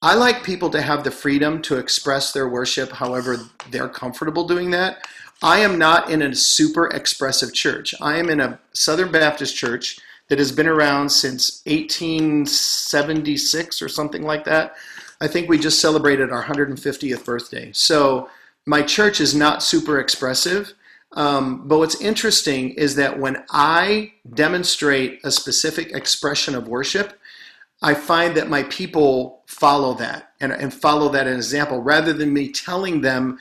I 0.00 0.14
like 0.14 0.44
people 0.44 0.70
to 0.70 0.80
have 0.80 1.02
the 1.02 1.10
freedom 1.10 1.60
to 1.62 1.76
express 1.76 2.30
their 2.32 2.48
worship 2.48 2.92
however 2.92 3.38
they're 3.70 3.88
comfortable 3.88 4.46
doing 4.46 4.70
that. 4.70 5.04
I 5.42 5.58
am 5.60 5.78
not 5.78 6.10
in 6.10 6.22
a 6.22 6.34
super 6.34 6.88
expressive 6.88 7.54
church. 7.54 7.94
I 8.00 8.16
am 8.18 8.30
in 8.30 8.40
a 8.40 8.58
Southern 8.72 9.12
Baptist 9.12 9.56
church 9.56 9.98
that 10.28 10.38
has 10.38 10.52
been 10.52 10.68
around 10.68 11.10
since 11.10 11.62
1876 11.66 13.82
or 13.82 13.88
something 13.88 14.22
like 14.22 14.44
that. 14.44 14.76
I 15.20 15.26
think 15.26 15.48
we 15.48 15.58
just 15.58 15.80
celebrated 15.80 16.30
our 16.30 16.44
150th 16.44 17.24
birthday. 17.24 17.72
So 17.72 18.28
my 18.66 18.82
church 18.82 19.20
is 19.20 19.34
not 19.34 19.62
super 19.62 19.98
expressive. 19.98 20.74
Um, 21.12 21.66
but 21.66 21.78
what's 21.78 22.00
interesting 22.00 22.70
is 22.70 22.94
that 22.96 23.18
when 23.18 23.44
I 23.50 24.12
demonstrate 24.34 25.20
a 25.24 25.30
specific 25.30 25.92
expression 25.92 26.54
of 26.54 26.68
worship, 26.68 27.17
I 27.82 27.94
find 27.94 28.36
that 28.36 28.48
my 28.48 28.64
people 28.64 29.42
follow 29.46 29.94
that 29.94 30.32
and, 30.40 30.52
and 30.52 30.72
follow 30.72 31.08
that 31.10 31.26
as 31.26 31.32
an 31.32 31.38
example 31.38 31.80
rather 31.80 32.12
than 32.12 32.32
me 32.32 32.50
telling 32.50 33.00
them 33.00 33.38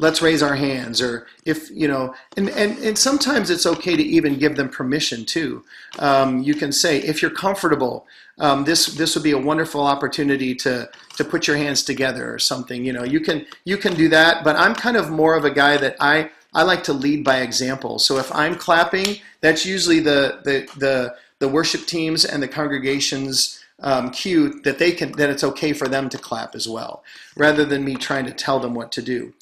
let's 0.00 0.22
raise 0.22 0.42
our 0.42 0.54
hands 0.54 1.02
or 1.02 1.26
if 1.44 1.70
you 1.70 1.88
know 1.88 2.14
and 2.36 2.48
and, 2.50 2.78
and 2.78 2.96
sometimes 2.96 3.50
it's 3.50 3.66
okay 3.66 3.96
to 3.96 4.02
even 4.02 4.38
give 4.38 4.56
them 4.56 4.68
permission 4.68 5.24
too. 5.24 5.64
Um, 5.98 6.42
you 6.42 6.54
can 6.54 6.72
say 6.72 6.98
if 6.98 7.20
you're 7.20 7.30
comfortable 7.30 8.06
um, 8.38 8.64
this 8.64 8.86
this 8.86 9.14
would 9.14 9.24
be 9.24 9.32
a 9.32 9.38
wonderful 9.38 9.84
opportunity 9.84 10.54
to 10.56 10.88
to 11.16 11.24
put 11.24 11.46
your 11.46 11.56
hands 11.56 11.82
together 11.82 12.32
or 12.32 12.38
something 12.38 12.84
you 12.84 12.92
know. 12.92 13.04
You 13.04 13.20
can 13.20 13.46
you 13.64 13.76
can 13.76 13.94
do 13.94 14.08
that 14.08 14.44
but 14.44 14.56
i'm 14.56 14.74
kind 14.74 14.96
of 14.96 15.10
more 15.10 15.34
of 15.34 15.44
a 15.44 15.50
guy 15.50 15.76
that 15.76 15.96
i 16.00 16.30
i 16.54 16.62
like 16.62 16.84
to 16.84 16.92
lead 16.92 17.24
by 17.24 17.40
example. 17.40 17.98
So 17.98 18.18
if 18.18 18.32
i'm 18.34 18.54
clapping 18.54 19.16
that's 19.40 19.66
usually 19.66 20.00
the 20.00 20.40
the 20.44 20.68
the, 20.78 21.14
the 21.40 21.48
worship 21.48 21.86
teams 21.86 22.24
and 22.24 22.42
the 22.42 22.48
congregations 22.48 23.62
um, 23.80 24.10
cue 24.10 24.60
that 24.62 24.78
they 24.78 24.92
can 24.92 25.12
that 25.12 25.30
it's 25.30 25.44
okay 25.44 25.72
for 25.72 25.86
them 25.86 26.08
to 26.08 26.18
clap 26.18 26.54
as 26.54 26.68
well 26.68 27.04
rather 27.36 27.64
than 27.64 27.84
me 27.84 27.94
trying 27.94 28.26
to 28.26 28.32
tell 28.32 28.58
them 28.58 28.74
what 28.74 28.90
to 28.92 29.02
do 29.02 29.32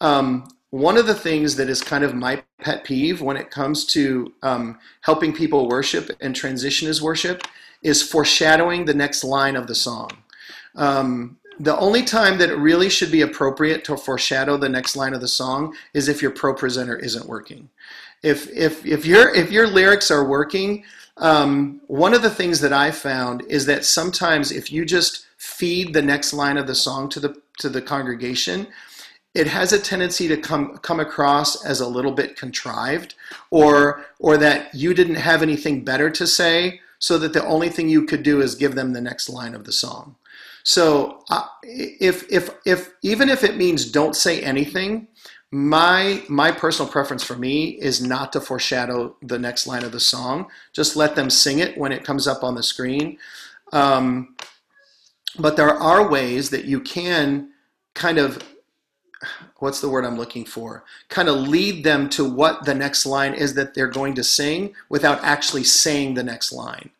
um, 0.00 0.48
one 0.70 0.96
of 0.96 1.06
the 1.06 1.14
things 1.14 1.56
that 1.56 1.68
is 1.68 1.80
kind 1.80 2.04
of 2.04 2.14
my 2.14 2.42
pet 2.60 2.84
peeve 2.84 3.22
when 3.22 3.36
it 3.36 3.50
comes 3.50 3.84
to 3.86 4.32
um, 4.42 4.78
helping 5.02 5.32
people 5.32 5.68
worship 5.68 6.10
and 6.20 6.34
transition 6.34 6.88
as 6.88 7.00
worship 7.00 7.42
is 7.82 8.02
foreshadowing 8.02 8.84
the 8.84 8.94
next 8.94 9.22
line 9.22 9.56
of 9.56 9.66
the 9.68 9.74
song. 9.74 10.10
Um, 10.74 11.38
the 11.58 11.78
only 11.78 12.02
time 12.02 12.36
that 12.38 12.50
it 12.50 12.56
really 12.56 12.90
should 12.90 13.10
be 13.10 13.22
appropriate 13.22 13.84
to 13.84 13.96
foreshadow 13.96 14.56
the 14.58 14.68
next 14.68 14.96
line 14.96 15.14
of 15.14 15.20
the 15.20 15.28
song 15.28 15.74
is 15.94 16.08
if 16.08 16.20
your 16.20 16.30
ProPresenter 16.30 17.02
isn't 17.02 17.26
working. 17.26 17.70
If 18.22 18.50
if 18.50 18.84
if 18.84 19.06
your 19.06 19.34
if 19.34 19.50
your 19.50 19.66
lyrics 19.66 20.10
are 20.10 20.24
working, 20.24 20.84
um, 21.18 21.80
one 21.86 22.14
of 22.14 22.22
the 22.22 22.30
things 22.30 22.60
that 22.60 22.72
I 22.72 22.90
found 22.90 23.42
is 23.48 23.66
that 23.66 23.84
sometimes 23.84 24.52
if 24.52 24.70
you 24.70 24.84
just 24.84 25.26
feed 25.38 25.94
the 25.94 26.02
next 26.02 26.32
line 26.32 26.56
of 26.56 26.66
the 26.66 26.74
song 26.74 27.08
to 27.10 27.20
the 27.20 27.40
to 27.58 27.68
the 27.68 27.80
congregation, 27.80 28.66
it 29.34 29.46
has 29.46 29.72
a 29.72 29.80
tendency 29.80 30.28
to 30.28 30.36
come 30.36 30.76
come 30.78 31.00
across 31.00 31.64
as 31.64 31.80
a 31.80 31.88
little 31.88 32.12
bit 32.12 32.36
contrived 32.36 33.14
or 33.50 34.04
or 34.18 34.36
that 34.36 34.74
you 34.74 34.92
didn't 34.92 35.16
have 35.16 35.42
anything 35.42 35.84
better 35.84 36.10
to 36.10 36.26
say 36.26 36.80
so 36.98 37.18
that 37.18 37.32
the 37.32 37.44
only 37.44 37.68
thing 37.68 37.88
you 37.88 38.04
could 38.04 38.22
do 38.22 38.40
is 38.40 38.54
give 38.54 38.74
them 38.74 38.92
the 38.92 39.00
next 39.00 39.28
line 39.28 39.54
of 39.54 39.64
the 39.64 39.72
song. 39.72 40.16
So 40.64 41.22
uh, 41.30 41.46
if 41.62 42.30
if 42.30 42.50
if 42.66 42.92
even 43.02 43.28
if 43.28 43.44
it 43.44 43.56
means 43.56 43.90
don't 43.90 44.16
say 44.16 44.42
anything 44.42 45.08
my 45.56 46.22
my 46.28 46.52
personal 46.52 46.90
preference 46.90 47.24
for 47.24 47.34
me 47.34 47.70
is 47.80 48.02
not 48.02 48.30
to 48.30 48.40
foreshadow 48.40 49.16
the 49.22 49.38
next 49.38 49.66
line 49.66 49.84
of 49.84 49.92
the 49.92 50.00
song 50.00 50.46
just 50.74 50.96
let 50.96 51.16
them 51.16 51.30
sing 51.30 51.60
it 51.60 51.78
when 51.78 51.92
it 51.92 52.04
comes 52.04 52.28
up 52.28 52.44
on 52.44 52.54
the 52.54 52.62
screen 52.62 53.16
um, 53.72 54.34
but 55.38 55.56
there 55.56 55.72
are 55.72 56.10
ways 56.10 56.50
that 56.50 56.66
you 56.66 56.78
can 56.78 57.50
kind 57.94 58.18
of 58.18 58.42
what's 59.58 59.80
the 59.80 59.88
word 59.88 60.04
I'm 60.04 60.18
looking 60.18 60.44
for? 60.44 60.84
Kind 61.08 61.28
of 61.28 61.36
lead 61.36 61.84
them 61.84 62.10
to 62.10 62.28
what 62.28 62.66
the 62.66 62.74
next 62.74 63.06
line 63.06 63.32
is 63.32 63.54
that 63.54 63.72
they're 63.72 63.86
going 63.86 64.14
to 64.16 64.22
sing 64.22 64.74
without 64.90 65.24
actually 65.24 65.64
saying 65.64 66.14
the 66.14 66.22
next 66.22 66.52
line. 66.52 66.90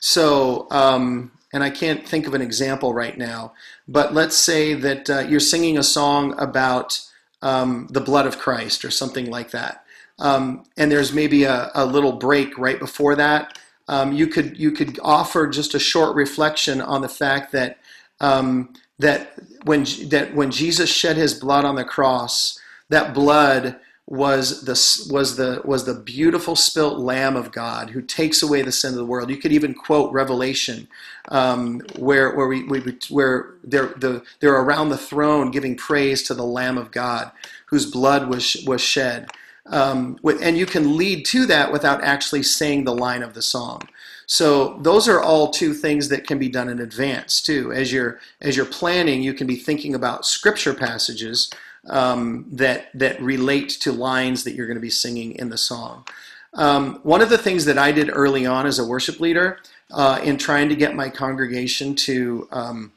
So, 0.00 0.66
um, 0.72 1.30
and 1.52 1.62
I 1.62 1.70
can't 1.70 2.06
think 2.06 2.26
of 2.26 2.34
an 2.34 2.42
example 2.42 2.92
right 2.92 3.16
now, 3.16 3.52
but 3.86 4.12
let's 4.12 4.36
say 4.36 4.74
that 4.74 5.08
uh, 5.08 5.20
you're 5.20 5.38
singing 5.38 5.78
a 5.78 5.84
song 5.84 6.34
about 6.38 7.00
um, 7.42 7.88
the 7.90 8.00
blood 8.00 8.26
of 8.26 8.38
Christ 8.38 8.84
or 8.84 8.90
something 8.90 9.30
like 9.30 9.50
that. 9.50 9.84
Um, 10.18 10.64
and 10.76 10.92
there's 10.92 11.12
maybe 11.12 11.44
a, 11.44 11.70
a, 11.74 11.86
little 11.86 12.12
break 12.12 12.58
right 12.58 12.78
before 12.78 13.16
that. 13.16 13.58
Um, 13.88 14.12
you 14.12 14.26
could 14.26 14.58
you 14.58 14.70
could 14.70 14.98
offer 15.02 15.46
just 15.46 15.74
a 15.74 15.78
short 15.78 16.14
reflection 16.14 16.80
on 16.80 17.00
the 17.00 17.08
fact 17.08 17.52
that 17.52 17.78
um, 18.20 18.74
that 18.98 19.32
when 19.64 19.86
that 20.08 20.34
when 20.34 20.50
Jesus 20.50 20.90
shed 20.90 21.16
his 21.16 21.32
blood 21.32 21.64
on 21.64 21.74
the 21.74 21.84
cross, 21.84 22.58
that 22.90 23.14
blood 23.14 23.76
was 24.10 24.62
the 24.62 24.72
was 25.12 25.36
the 25.36 25.62
was 25.64 25.84
the 25.84 25.94
beautiful 25.94 26.56
spilt 26.56 26.98
Lamb 26.98 27.36
of 27.36 27.52
God 27.52 27.90
who 27.90 28.02
takes 28.02 28.42
away 28.42 28.60
the 28.60 28.72
sin 28.72 28.90
of 28.90 28.96
the 28.96 29.06
world. 29.06 29.30
You 29.30 29.36
could 29.36 29.52
even 29.52 29.72
quote 29.72 30.12
Revelation, 30.12 30.88
um, 31.28 31.80
where 31.96 32.34
where 32.34 32.48
we, 32.48 32.64
we 32.64 32.98
where 33.08 33.54
they're 33.62 33.94
the 33.96 34.24
they're 34.40 34.60
around 34.60 34.88
the 34.88 34.98
throne 34.98 35.52
giving 35.52 35.76
praise 35.76 36.24
to 36.24 36.34
the 36.34 36.44
Lamb 36.44 36.76
of 36.76 36.90
God, 36.90 37.30
whose 37.66 37.86
blood 37.86 38.28
was 38.28 38.56
was 38.66 38.80
shed. 38.82 39.30
Um, 39.66 40.18
and 40.42 40.58
you 40.58 40.66
can 40.66 40.96
lead 40.96 41.24
to 41.26 41.46
that 41.46 41.70
without 41.70 42.02
actually 42.02 42.42
saying 42.42 42.84
the 42.84 42.94
line 42.94 43.22
of 43.22 43.34
the 43.34 43.42
song. 43.42 43.82
So 44.26 44.78
those 44.80 45.08
are 45.08 45.20
all 45.20 45.50
two 45.50 45.72
things 45.72 46.08
that 46.08 46.26
can 46.26 46.38
be 46.38 46.48
done 46.48 46.68
in 46.68 46.80
advance 46.80 47.40
too. 47.40 47.72
As 47.72 47.92
you're 47.92 48.18
as 48.40 48.56
you're 48.56 48.66
planning, 48.66 49.22
you 49.22 49.34
can 49.34 49.46
be 49.46 49.56
thinking 49.56 49.94
about 49.94 50.26
scripture 50.26 50.74
passages 50.74 51.52
um, 51.88 52.46
that 52.52 52.88
that 52.94 53.20
relate 53.20 53.70
to 53.70 53.92
lines 53.92 54.44
that 54.44 54.54
you're 54.54 54.66
going 54.66 54.76
to 54.76 54.80
be 54.80 54.90
singing 54.90 55.32
in 55.32 55.48
the 55.48 55.58
song. 55.58 56.06
Um, 56.54 57.00
one 57.02 57.22
of 57.22 57.30
the 57.30 57.38
things 57.38 57.64
that 57.66 57.78
I 57.78 57.92
did 57.92 58.10
early 58.12 58.44
on 58.44 58.66
as 58.66 58.78
a 58.78 58.84
worship 58.84 59.20
leader 59.20 59.58
uh, 59.92 60.20
in 60.22 60.36
trying 60.36 60.68
to 60.68 60.76
get 60.76 60.94
my 60.94 61.08
congregation 61.08 61.94
to 61.96 62.48
um, 62.50 62.92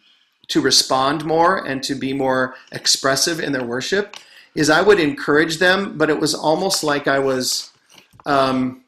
to 0.48 0.62
respond 0.62 1.24
more 1.24 1.66
and 1.66 1.82
to 1.84 1.96
be 1.96 2.14
more 2.14 2.56
expressive 2.72 3.40
in 3.40 3.52
their 3.52 3.64
worship 3.64 4.18
is 4.56 4.70
I 4.70 4.82
would 4.82 5.00
encourage 5.00 5.58
them, 5.58 5.98
but 5.98 6.10
it 6.10 6.20
was 6.20 6.36
almost 6.36 6.84
like 6.84 7.08
I 7.08 7.20
was 7.20 7.72
um, 8.26 8.84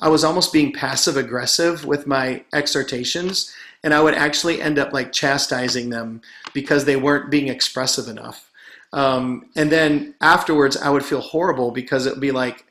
I 0.00 0.08
was 0.08 0.24
almost 0.24 0.52
being 0.52 0.72
passive 0.72 1.16
aggressive 1.16 1.84
with 1.84 2.06
my 2.06 2.44
exhortations, 2.52 3.52
and 3.84 3.94
I 3.94 4.00
would 4.00 4.14
actually 4.14 4.60
end 4.60 4.78
up 4.78 4.92
like 4.92 5.12
chastising 5.12 5.90
them 5.90 6.22
because 6.52 6.84
they 6.84 6.96
weren't 6.96 7.30
being 7.30 7.48
expressive 7.48 8.08
enough. 8.08 8.50
Um, 8.92 9.46
and 9.56 9.70
then 9.70 10.14
afterwards, 10.20 10.76
I 10.76 10.90
would 10.90 11.04
feel 11.04 11.20
horrible 11.20 11.70
because 11.70 12.06
it 12.06 12.10
would 12.10 12.20
be 12.20 12.32
like, 12.32 12.66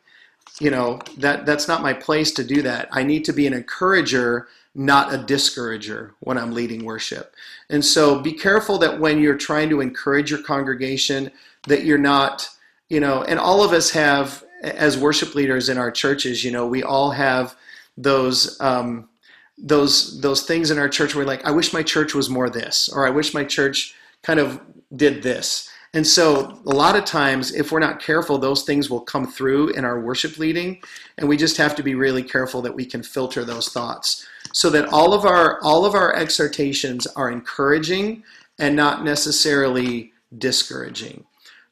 you 0.60 0.70
know, 0.70 1.00
that 1.18 1.46
that's 1.46 1.68
not 1.68 1.82
my 1.82 1.94
place 1.94 2.32
to 2.34 2.44
do 2.44 2.62
that. 2.62 2.88
I 2.92 3.04
need 3.04 3.26
to 3.26 3.34
be 3.34 3.48
an 3.48 3.54
encourager, 3.54 4.48
not 4.76 5.14
a 5.14 5.18
discourager 5.18 6.14
when 6.20 6.38
I'm 6.38 6.54
leading 6.54 6.86
worship. 6.86 7.34
And 7.70 7.84
so, 7.84 8.20
be 8.20 8.34
careful 8.34 8.78
that 8.80 9.00
when 9.00 9.20
you're 9.20 9.38
trying 9.38 9.70
to 9.70 9.82
encourage 9.82 10.30
your 10.30 10.44
congregation, 10.44 11.32
that 11.68 11.84
you're 11.84 11.98
not, 11.98 12.48
you 12.90 13.00
know, 13.00 13.24
and 13.24 13.40
all 13.40 13.64
of 13.64 13.72
us 13.72 13.92
have 13.92 14.44
as 14.62 14.98
worship 14.98 15.34
leaders 15.34 15.70
in 15.70 15.78
our 15.78 15.90
churches, 15.90 16.44
you 16.44 16.52
know, 16.52 16.68
we 16.68 16.84
all 16.84 17.12
have 17.12 17.56
those 17.98 18.60
um, 18.62 19.10
those 19.58 20.22
those 20.22 20.44
things 20.44 20.72
in 20.72 20.78
our 20.78 20.90
church 20.90 21.16
where 21.16 21.26
like, 21.26 21.46
I 21.46 21.52
wish 21.52 21.74
my 21.74 21.84
church 21.84 22.14
was 22.14 22.30
more 22.30 22.50
this, 22.50 22.90
or 22.90 23.08
I 23.08 23.10
wish 23.10 23.34
my 23.34 23.44
church 23.44 23.96
kind 24.22 24.40
of 24.40 24.62
did 24.96 25.24
this. 25.24 25.70
And 25.94 26.08
so, 26.08 26.58
a 26.66 26.74
lot 26.74 26.96
of 26.96 27.04
times, 27.04 27.54
if 27.54 27.72
we're 27.72 27.80
not 27.80 28.02
careful, 28.02 28.38
those 28.38 28.64
things 28.64 28.90
will 28.90 29.02
come 29.02 29.28
through 29.28 29.70
in 29.70 29.84
our 29.84 30.00
worship 30.00 30.38
leading, 30.38 30.82
and 31.18 31.28
we 31.28 31.36
just 31.36 31.58
have 31.58 31.76
to 31.76 31.84
be 31.84 31.96
really 31.96 32.24
careful 32.24 32.62
that 32.62 32.74
we 32.74 32.86
can 32.86 33.04
filter 33.04 33.44
those 33.44 33.68
thoughts, 33.70 34.26
so 34.54 34.70
that 34.70 34.88
all 34.88 35.14
of 35.14 35.26
our 35.26 35.62
all 35.62 35.86
of 35.86 35.94
our 35.94 36.16
exhortations 36.16 37.08
are 37.08 37.30
encouraging 37.30 38.24
and 38.58 38.74
not 38.74 39.04
necessarily 39.04 40.14
discouraging. 40.38 41.26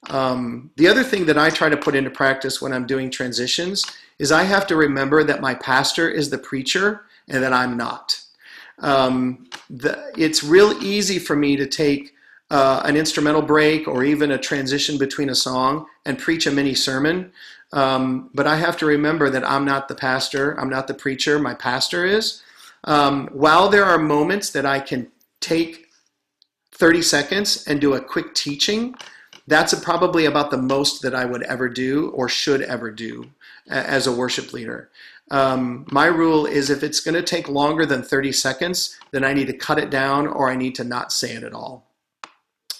Um, 0.09 0.71
the 0.75 0.87
other 0.87 1.03
thing 1.03 1.25
that 1.27 1.37
I 1.37 1.49
try 1.49 1.69
to 1.69 1.77
put 1.77 1.95
into 1.95 2.09
practice 2.09 2.61
when 2.61 2.73
I'm 2.73 2.87
doing 2.87 3.09
transitions 3.09 3.85
is 4.17 4.31
I 4.31 4.43
have 4.43 4.67
to 4.67 4.75
remember 4.75 5.23
that 5.23 5.41
my 5.41 5.53
pastor 5.53 6.09
is 6.09 6.29
the 6.29 6.37
preacher 6.37 7.05
and 7.27 7.43
that 7.43 7.53
I'm 7.53 7.77
not. 7.77 8.21
Um, 8.79 9.49
the, 9.69 10.11
it's 10.17 10.43
real 10.43 10.71
easy 10.83 11.19
for 11.19 11.35
me 11.35 11.55
to 11.57 11.65
take 11.65 12.15
uh, 12.49 12.81
an 12.85 12.95
instrumental 12.95 13.41
break 13.41 13.87
or 13.87 14.03
even 14.03 14.31
a 14.31 14.37
transition 14.37 14.97
between 14.97 15.29
a 15.29 15.35
song 15.35 15.85
and 16.05 16.17
preach 16.17 16.47
a 16.47 16.51
mini 16.51 16.73
sermon. 16.73 17.31
Um, 17.71 18.29
but 18.33 18.47
I 18.47 18.55
have 18.55 18.77
to 18.77 18.85
remember 18.85 19.29
that 19.29 19.47
I'm 19.47 19.65
not 19.65 19.87
the 19.87 19.95
pastor, 19.95 20.59
I'm 20.59 20.69
not 20.69 20.87
the 20.87 20.93
preacher, 20.93 21.37
my 21.37 21.53
pastor 21.53 22.05
is. 22.05 22.41
Um, 22.85 23.27
while 23.31 23.69
there 23.69 23.85
are 23.85 23.99
moments 23.99 24.49
that 24.51 24.65
I 24.65 24.79
can 24.79 25.11
take 25.41 25.87
30 26.73 27.01
seconds 27.01 27.67
and 27.67 27.79
do 27.79 27.93
a 27.93 28.01
quick 28.01 28.33
teaching, 28.33 28.95
that's 29.47 29.73
probably 29.83 30.25
about 30.25 30.49
the 30.49 30.57
most 30.57 31.01
that 31.01 31.13
I 31.13 31.25
would 31.25 31.43
ever 31.43 31.69
do 31.69 32.09
or 32.09 32.29
should 32.29 32.61
ever 32.61 32.89
do 32.89 33.29
as 33.67 34.07
a 34.07 34.11
worship 34.11 34.53
leader. 34.53 34.89
Um, 35.31 35.85
my 35.91 36.05
rule 36.05 36.45
is 36.45 36.69
if 36.69 36.83
it's 36.83 36.99
going 36.99 37.15
to 37.15 37.21
take 37.21 37.49
longer 37.49 37.85
than 37.85 38.01
30 38.01 38.31
seconds, 38.31 38.97
then 39.11 39.23
I 39.23 39.33
need 39.33 39.47
to 39.47 39.53
cut 39.53 39.77
it 39.77 39.89
down 39.89 40.27
or 40.27 40.49
I 40.49 40.55
need 40.55 40.75
to 40.75 40.83
not 40.83 41.11
say 41.11 41.33
it 41.33 41.43
at 41.43 41.53
all. 41.53 41.88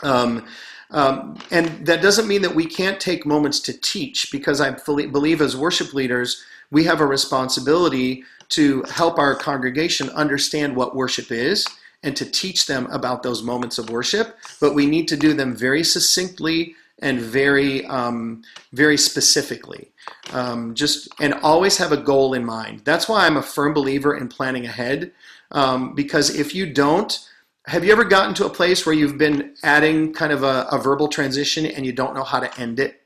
Um, 0.01 0.45
um, 0.91 1.37
and 1.51 1.85
that 1.85 2.01
doesn't 2.01 2.27
mean 2.27 2.41
that 2.41 2.55
we 2.55 2.65
can't 2.65 2.99
take 2.99 3.25
moments 3.25 3.59
to 3.61 3.73
teach 3.73 4.31
because 4.31 4.59
I 4.59 4.71
believe 4.71 5.41
as 5.41 5.55
worship 5.55 5.93
leaders, 5.93 6.43
we 6.71 6.83
have 6.85 7.01
a 7.01 7.05
responsibility 7.05 8.23
to 8.49 8.83
help 8.83 9.19
our 9.19 9.35
congregation 9.35 10.09
understand 10.09 10.75
what 10.75 10.95
worship 10.95 11.31
is 11.31 11.67
and 12.01 12.15
to 12.15 12.25
teach 12.25 12.65
them 12.65 12.87
about 12.87 13.23
those 13.23 13.43
moments 13.43 13.77
of 13.77 13.89
worship. 13.89 14.37
But 14.59 14.73
we 14.73 14.87
need 14.87 15.07
to 15.09 15.17
do 15.17 15.33
them 15.33 15.55
very 15.55 15.83
succinctly 15.83 16.75
and 17.01 17.19
very, 17.19 17.85
um, 17.85 18.43
very 18.73 18.97
specifically. 18.97 19.91
Um, 20.31 20.73
just 20.73 21.07
and 21.19 21.33
always 21.35 21.77
have 21.77 21.91
a 21.91 21.97
goal 21.97 22.33
in 22.33 22.43
mind. 22.43 22.81
That's 22.83 23.07
why 23.07 23.25
I'm 23.25 23.37
a 23.37 23.43
firm 23.43 23.73
believer 23.73 24.17
in 24.17 24.27
planning 24.27 24.65
ahead. 24.65 25.11
Um, 25.51 25.93
because 25.93 26.35
if 26.35 26.55
you 26.55 26.71
don't, 26.71 27.28
have 27.69 27.85
you 27.85 27.91
ever 27.91 28.03
gotten 28.03 28.33
to 28.33 28.47
a 28.47 28.49
place 28.49 28.83
where 28.83 28.95
you've 28.95 29.19
been 29.19 29.53
adding 29.61 30.11
kind 30.11 30.33
of 30.33 30.41
a, 30.41 30.67
a 30.71 30.79
verbal 30.79 31.07
transition 31.07 31.67
and 31.67 31.85
you 31.85 31.93
don't 31.93 32.15
know 32.15 32.23
how 32.23 32.39
to 32.39 32.59
end 32.59 32.79
it? 32.79 32.99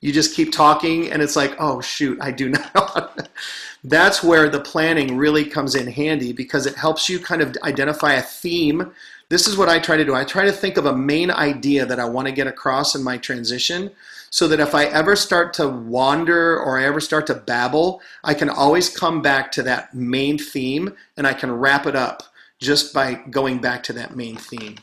You 0.00 0.12
just 0.12 0.34
keep 0.34 0.50
talking 0.50 1.12
and 1.12 1.22
it's 1.22 1.36
like, 1.36 1.54
oh 1.60 1.80
shoot, 1.80 2.18
I 2.20 2.32
do 2.32 2.48
not. 2.74 3.28
That's 3.84 4.20
where 4.20 4.48
the 4.48 4.60
planning 4.60 5.16
really 5.16 5.44
comes 5.44 5.76
in 5.76 5.86
handy 5.86 6.32
because 6.32 6.66
it 6.66 6.74
helps 6.74 7.08
you 7.08 7.20
kind 7.20 7.40
of 7.40 7.56
identify 7.62 8.14
a 8.14 8.22
theme. 8.22 8.90
This 9.28 9.46
is 9.46 9.56
what 9.56 9.68
I 9.68 9.78
try 9.78 9.96
to 9.96 10.04
do. 10.04 10.12
I 10.12 10.24
try 10.24 10.44
to 10.44 10.52
think 10.52 10.76
of 10.76 10.86
a 10.86 10.96
main 10.96 11.30
idea 11.30 11.86
that 11.86 12.00
I 12.00 12.04
want 12.04 12.26
to 12.26 12.32
get 12.32 12.48
across 12.48 12.96
in 12.96 13.04
my 13.04 13.16
transition 13.16 13.92
so 14.30 14.48
that 14.48 14.58
if 14.58 14.74
I 14.74 14.86
ever 14.86 15.14
start 15.14 15.54
to 15.54 15.68
wander 15.68 16.58
or 16.58 16.80
I 16.80 16.84
ever 16.84 17.00
start 17.00 17.28
to 17.28 17.34
babble, 17.34 18.00
I 18.24 18.34
can 18.34 18.50
always 18.50 18.88
come 18.88 19.22
back 19.22 19.52
to 19.52 19.62
that 19.62 19.94
main 19.94 20.36
theme 20.36 20.96
and 21.16 21.28
I 21.28 21.32
can 21.32 21.52
wrap 21.52 21.86
it 21.86 21.94
up 21.94 22.24
just 22.60 22.92
by 22.92 23.14
going 23.14 23.58
back 23.58 23.82
to 23.84 23.92
that 23.94 24.16
main 24.16 24.36
theme. 24.36 24.76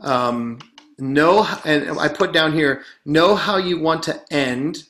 Um, 0.00 0.58
know, 0.98 1.46
and 1.64 1.98
I 1.98 2.08
put 2.08 2.32
down 2.32 2.52
here, 2.52 2.84
know 3.04 3.34
how 3.34 3.56
you 3.56 3.78
want 3.80 4.02
to 4.04 4.20
end 4.30 4.84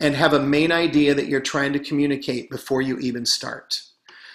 and 0.00 0.14
have 0.14 0.34
a 0.34 0.40
main 0.40 0.72
idea 0.72 1.14
that 1.14 1.28
you're 1.28 1.40
trying 1.40 1.72
to 1.72 1.78
communicate 1.78 2.50
before 2.50 2.82
you 2.82 2.98
even 2.98 3.24
start. 3.24 3.80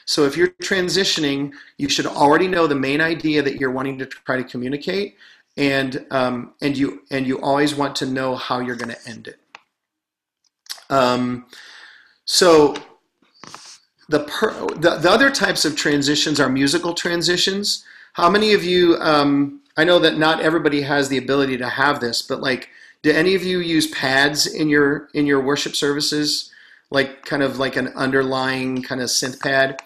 So 0.06 0.26
if 0.26 0.36
you're 0.36 0.48
transitioning, 0.64 1.54
you 1.78 1.88
should 1.88 2.08
already 2.08 2.48
know 2.48 2.66
the 2.66 2.76
main 2.76 3.02
idea 3.02 3.44
that 3.44 3.60
you're 3.60 3.72
wanting 3.72 4.00
to 4.00 4.08
try 4.08 4.38
to 4.38 4.44
communicate, 4.44 5.18
and 5.56 6.06
um, 6.10 6.54
and 6.62 6.76
you 6.76 7.04
and 7.12 7.28
you 7.28 7.40
always 7.42 7.76
want 7.76 7.96
to 7.98 8.08
know 8.08 8.36
how 8.36 8.60
you're 8.60 8.76
going 8.76 8.96
to 8.96 9.08
end 9.08 9.28
it. 9.28 9.40
Um, 10.90 11.46
so 12.26 12.76
the, 14.10 14.22
per, 14.22 14.52
the, 14.76 14.98
the 14.98 15.10
other 15.10 15.30
types 15.30 15.64
of 15.64 15.76
transitions 15.76 16.40
are 16.40 16.50
musical 16.50 16.94
transitions. 16.94 17.86
How 18.14 18.30
many 18.30 18.54
of 18.54 18.64
you? 18.64 18.98
Um, 19.00 19.62
I 19.78 19.84
know 19.86 20.00
that 20.00 20.18
not 20.18 20.42
everybody 20.42 20.82
has 20.82 21.08
the 21.08 21.18
ability 21.18 21.58
to 21.58 21.70
have 21.70 22.02
this, 22.02 22.22
but 22.22 22.42
like, 22.42 22.70
do 23.04 23.12
any 23.12 23.36
of 23.36 23.44
you 23.44 23.60
use 23.60 23.88
pads 23.88 24.46
in 24.48 24.68
your 24.68 25.10
in 25.14 25.26
your 25.28 25.40
worship 25.40 25.76
services, 25.76 26.52
like 26.90 27.24
kind 27.24 27.44
of 27.44 27.60
like 27.60 27.76
an 27.76 27.90
underlying 27.90 28.82
kind 28.82 29.00
of 29.00 29.08
synth 29.10 29.40
pad? 29.40 29.80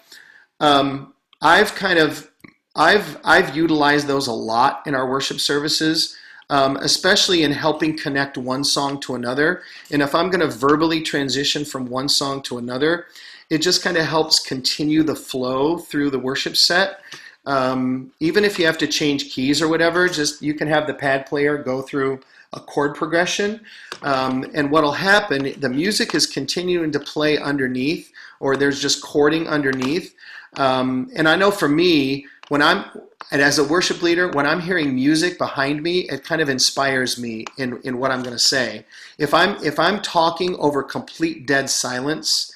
Um, 0.58 1.12
I've 1.42 1.74
kind 1.74 1.98
of 1.98 2.30
I've 2.74 3.18
I've 3.24 3.54
utilized 3.54 4.06
those 4.06 4.26
a 4.26 4.32
lot 4.32 4.82
in 4.86 4.94
our 4.94 5.08
worship 5.08 5.38
services. 5.38 6.16
Um, 6.50 6.76
especially 6.76 7.42
in 7.42 7.52
helping 7.52 7.96
connect 7.96 8.36
one 8.36 8.64
song 8.64 9.00
to 9.00 9.14
another. 9.14 9.62
And 9.90 10.02
if 10.02 10.14
I'm 10.14 10.28
going 10.28 10.46
to 10.46 10.46
verbally 10.54 11.00
transition 11.00 11.64
from 11.64 11.86
one 11.86 12.06
song 12.10 12.42
to 12.42 12.58
another, 12.58 13.06
it 13.50 13.58
just 13.58 13.82
kind 13.82 13.96
of 13.96 14.04
helps 14.04 14.38
continue 14.38 15.02
the 15.02 15.14
flow 15.14 15.78
through 15.78 16.10
the 16.10 16.18
worship 16.18 16.56
set. 16.56 17.00
Um, 17.46 18.12
even 18.20 18.44
if 18.44 18.58
you 18.58 18.66
have 18.66 18.78
to 18.78 18.86
change 18.86 19.30
keys 19.30 19.60
or 19.60 19.68
whatever, 19.68 20.08
just 20.08 20.42
you 20.42 20.54
can 20.54 20.68
have 20.68 20.86
the 20.86 20.94
pad 20.94 21.26
player 21.26 21.58
go 21.58 21.82
through 21.82 22.20
a 22.54 22.60
chord 22.60 22.94
progression. 22.94 23.60
Um, 24.02 24.50
and 24.54 24.70
what'll 24.70 24.92
happen, 24.92 25.54
the 25.60 25.68
music 25.68 26.14
is 26.14 26.26
continuing 26.26 26.90
to 26.92 27.00
play 27.00 27.38
underneath, 27.38 28.12
or 28.40 28.56
there's 28.56 28.80
just 28.80 29.04
chording 29.04 29.48
underneath. 29.48 30.14
Um, 30.56 31.10
and 31.14 31.28
I 31.28 31.36
know 31.36 31.50
for 31.50 31.68
me, 31.68 32.26
when 32.48 32.62
I'm 32.62 32.84
and 33.30 33.40
as 33.42 33.58
a 33.58 33.64
worship 33.64 34.02
leader, 34.02 34.28
when 34.28 34.46
I'm 34.46 34.60
hearing 34.60 34.94
music 34.94 35.38
behind 35.38 35.82
me, 35.82 36.00
it 36.00 36.24
kind 36.24 36.40
of 36.40 36.48
inspires 36.48 37.18
me 37.18 37.46
in, 37.56 37.80
in 37.82 37.98
what 37.98 38.10
I'm 38.10 38.22
going 38.22 38.36
to 38.36 38.42
say. 38.42 38.84
If 39.18 39.32
I'm 39.32 39.56
if 39.64 39.78
I'm 39.78 40.00
talking 40.02 40.54
over 40.56 40.82
complete 40.82 41.46
dead 41.46 41.70
silence, 41.70 42.53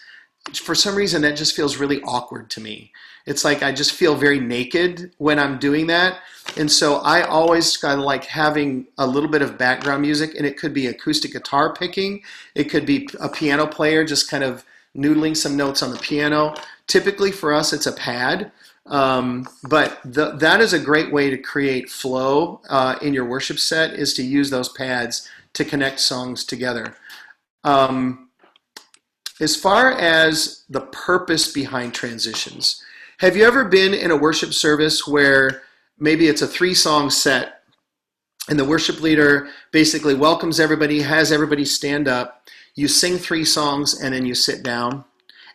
for 0.54 0.74
some 0.74 0.94
reason 0.94 1.22
that 1.22 1.36
just 1.36 1.54
feels 1.54 1.76
really 1.76 2.02
awkward 2.02 2.50
to 2.50 2.60
me. 2.60 2.92
It's 3.26 3.44
like 3.44 3.62
I 3.62 3.72
just 3.72 3.92
feel 3.92 4.14
very 4.14 4.40
naked 4.40 5.12
when 5.18 5.38
I'm 5.38 5.58
doing 5.58 5.86
that. 5.88 6.20
And 6.56 6.70
so 6.70 6.96
I 6.96 7.22
always 7.22 7.76
kind 7.76 8.00
of 8.00 8.06
like 8.06 8.24
having 8.24 8.86
a 8.96 9.06
little 9.06 9.28
bit 9.28 9.42
of 9.42 9.58
background 9.58 10.02
music, 10.02 10.34
and 10.34 10.46
it 10.46 10.56
could 10.56 10.72
be 10.72 10.86
acoustic 10.86 11.32
guitar 11.32 11.74
picking, 11.74 12.22
it 12.54 12.64
could 12.64 12.86
be 12.86 13.08
a 13.20 13.28
piano 13.28 13.66
player 13.66 14.04
just 14.04 14.30
kind 14.30 14.42
of 14.42 14.64
noodling 14.96 15.36
some 15.36 15.56
notes 15.56 15.82
on 15.82 15.90
the 15.90 15.98
piano. 15.98 16.54
Typically 16.86 17.30
for 17.30 17.52
us, 17.52 17.72
it's 17.72 17.86
a 17.86 17.92
pad. 17.92 18.50
Um, 18.86 19.46
but 19.68 20.00
the, 20.02 20.32
that 20.36 20.62
is 20.62 20.72
a 20.72 20.78
great 20.78 21.12
way 21.12 21.28
to 21.28 21.36
create 21.36 21.90
flow 21.90 22.62
uh, 22.70 22.96
in 23.02 23.12
your 23.12 23.26
worship 23.26 23.58
set 23.58 23.92
is 23.92 24.14
to 24.14 24.22
use 24.22 24.48
those 24.48 24.70
pads 24.70 25.28
to 25.52 25.64
connect 25.64 26.00
songs 26.00 26.44
together. 26.44 26.94
Um, 27.64 28.27
as 29.40 29.56
far 29.56 29.92
as 29.92 30.64
the 30.68 30.80
purpose 30.80 31.52
behind 31.52 31.94
transitions, 31.94 32.82
have 33.18 33.36
you 33.36 33.44
ever 33.44 33.64
been 33.64 33.94
in 33.94 34.10
a 34.10 34.16
worship 34.16 34.52
service 34.52 35.06
where 35.06 35.62
maybe 35.98 36.28
it's 36.28 36.42
a 36.42 36.46
three 36.46 36.74
song 36.74 37.10
set 37.10 37.62
and 38.48 38.58
the 38.58 38.64
worship 38.64 39.00
leader 39.00 39.48
basically 39.72 40.14
welcomes 40.14 40.58
everybody, 40.58 41.02
has 41.02 41.30
everybody 41.30 41.64
stand 41.64 42.08
up, 42.08 42.48
you 42.74 42.88
sing 42.88 43.18
three 43.18 43.44
songs, 43.44 44.00
and 44.00 44.14
then 44.14 44.24
you 44.24 44.34
sit 44.34 44.62
down, 44.62 45.04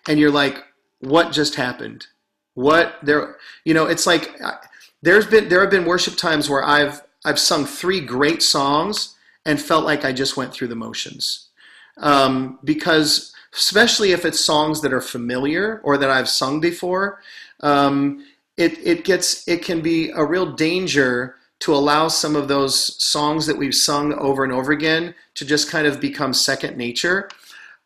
and 0.07 0.19
you're 0.19 0.31
like, 0.31 0.63
what 0.99 1.31
just 1.31 1.55
happened? 1.55 2.05
What 2.53 2.95
there, 3.01 3.37
you 3.65 3.73
know, 3.73 3.85
it's 3.87 4.05
like 4.05 4.39
there's 5.01 5.25
been 5.25 5.49
there 5.49 5.61
have 5.61 5.71
been 5.71 5.85
worship 5.85 6.15
times 6.15 6.49
where 6.49 6.63
I've 6.63 7.01
I've 7.25 7.39
sung 7.39 7.65
three 7.65 7.99
great 7.99 8.43
songs 8.43 9.15
and 9.45 9.59
felt 9.59 9.85
like 9.85 10.05
I 10.05 10.13
just 10.13 10.37
went 10.37 10.53
through 10.53 10.67
the 10.67 10.75
motions 10.75 11.49
um, 11.97 12.59
because 12.63 13.32
especially 13.55 14.11
if 14.11 14.25
it's 14.25 14.39
songs 14.39 14.81
that 14.81 14.93
are 14.93 15.01
familiar 15.01 15.81
or 15.83 15.97
that 15.97 16.09
I've 16.09 16.29
sung 16.29 16.59
before. 16.59 17.19
Um, 17.59 18.25
it, 18.57 18.77
it 18.85 19.03
gets 19.03 19.47
it 19.47 19.63
can 19.63 19.81
be 19.81 20.11
a 20.11 20.23
real 20.23 20.53
danger 20.53 21.35
to 21.59 21.73
allow 21.73 22.07
some 22.07 22.35
of 22.35 22.47
those 22.47 23.01
songs 23.01 23.45
that 23.45 23.57
we've 23.57 23.75
sung 23.75 24.13
over 24.13 24.43
and 24.43 24.51
over 24.51 24.71
again 24.71 25.15
to 25.35 25.45
just 25.45 25.69
kind 25.69 25.87
of 25.87 26.01
become 26.01 26.33
second 26.33 26.77
nature. 26.77 27.29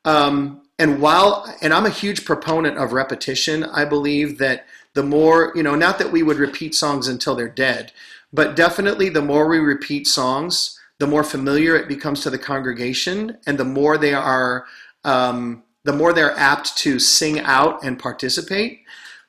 Um, 0.04 0.62
and 0.80 1.02
while 1.02 1.54
and 1.62 1.74
I'm 1.74 1.86
a 1.86 1.92
huge 1.92 2.26
proponent 2.26 2.78
of 2.78 2.92
repetition, 2.94 3.64
I 3.64 3.86
believe 3.86 4.40
that 4.40 4.66
the 4.94 5.04
more 5.04 5.52
you 5.56 5.64
know, 5.64 5.76
not 5.76 6.00
that 6.00 6.12
we 6.12 6.24
would 6.24 6.38
repeat 6.38 6.76
songs 6.76 7.08
until 7.08 7.36
they're 7.36 7.48
dead, 7.48 7.92
but 8.34 8.56
definitely 8.56 9.10
the 9.10 9.22
more 9.22 9.48
we 9.48 9.60
repeat 9.60 10.08
songs, 10.08 10.80
the 11.00 11.08
more 11.08 11.24
familiar 11.24 11.76
it 11.76 11.88
becomes 11.88 12.22
to 12.22 12.30
the 12.30 12.38
congregation, 12.38 13.38
and 13.46 13.58
the 13.58 13.66
more 13.66 13.98
they 13.98 14.14
are 14.14 14.66
um, 15.08 15.64
the 15.86 15.94
more 15.94 16.12
they're 16.12 16.38
apt 16.38 16.78
to 16.80 17.00
sing 17.00 17.40
out 17.40 17.82
and 17.84 17.98
participate. 17.98 18.84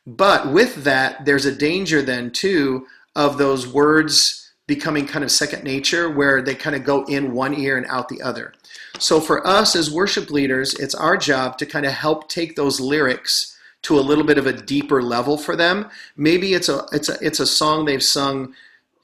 But 0.06 0.52
with 0.52 0.84
that, 0.84 1.24
there's 1.24 1.46
a 1.46 1.54
danger 1.54 2.02
then 2.02 2.30
too 2.32 2.86
of 3.14 3.38
those 3.38 3.66
words 3.66 4.50
becoming 4.66 5.06
kind 5.06 5.24
of 5.24 5.30
second 5.30 5.62
nature 5.62 6.10
where 6.10 6.42
they 6.42 6.54
kind 6.54 6.74
of 6.76 6.84
go 6.84 7.04
in 7.04 7.32
one 7.32 7.54
ear 7.54 7.78
and 7.78 7.86
out 7.86 8.08
the 8.08 8.20
other. 8.20 8.52
So 8.98 9.20
for 9.20 9.46
us 9.46 9.76
as 9.76 9.90
worship 9.90 10.30
leaders, 10.30 10.74
it's 10.74 10.94
our 10.94 11.16
job 11.16 11.56
to 11.58 11.66
kind 11.66 11.86
of 11.86 11.92
help 11.92 12.28
take 12.28 12.56
those 12.56 12.80
lyrics 12.80 13.56
to 13.82 13.98
a 13.98 14.00
little 14.00 14.24
bit 14.24 14.36
of 14.36 14.46
a 14.46 14.52
deeper 14.52 15.00
level 15.00 15.38
for 15.38 15.54
them. 15.54 15.88
Maybe 16.16 16.54
it's 16.54 16.68
a 16.68 16.86
it's 16.92 17.08
a 17.08 17.16
it's 17.22 17.40
a 17.40 17.46
song 17.46 17.84
they've 17.84 18.02
sung 18.02 18.52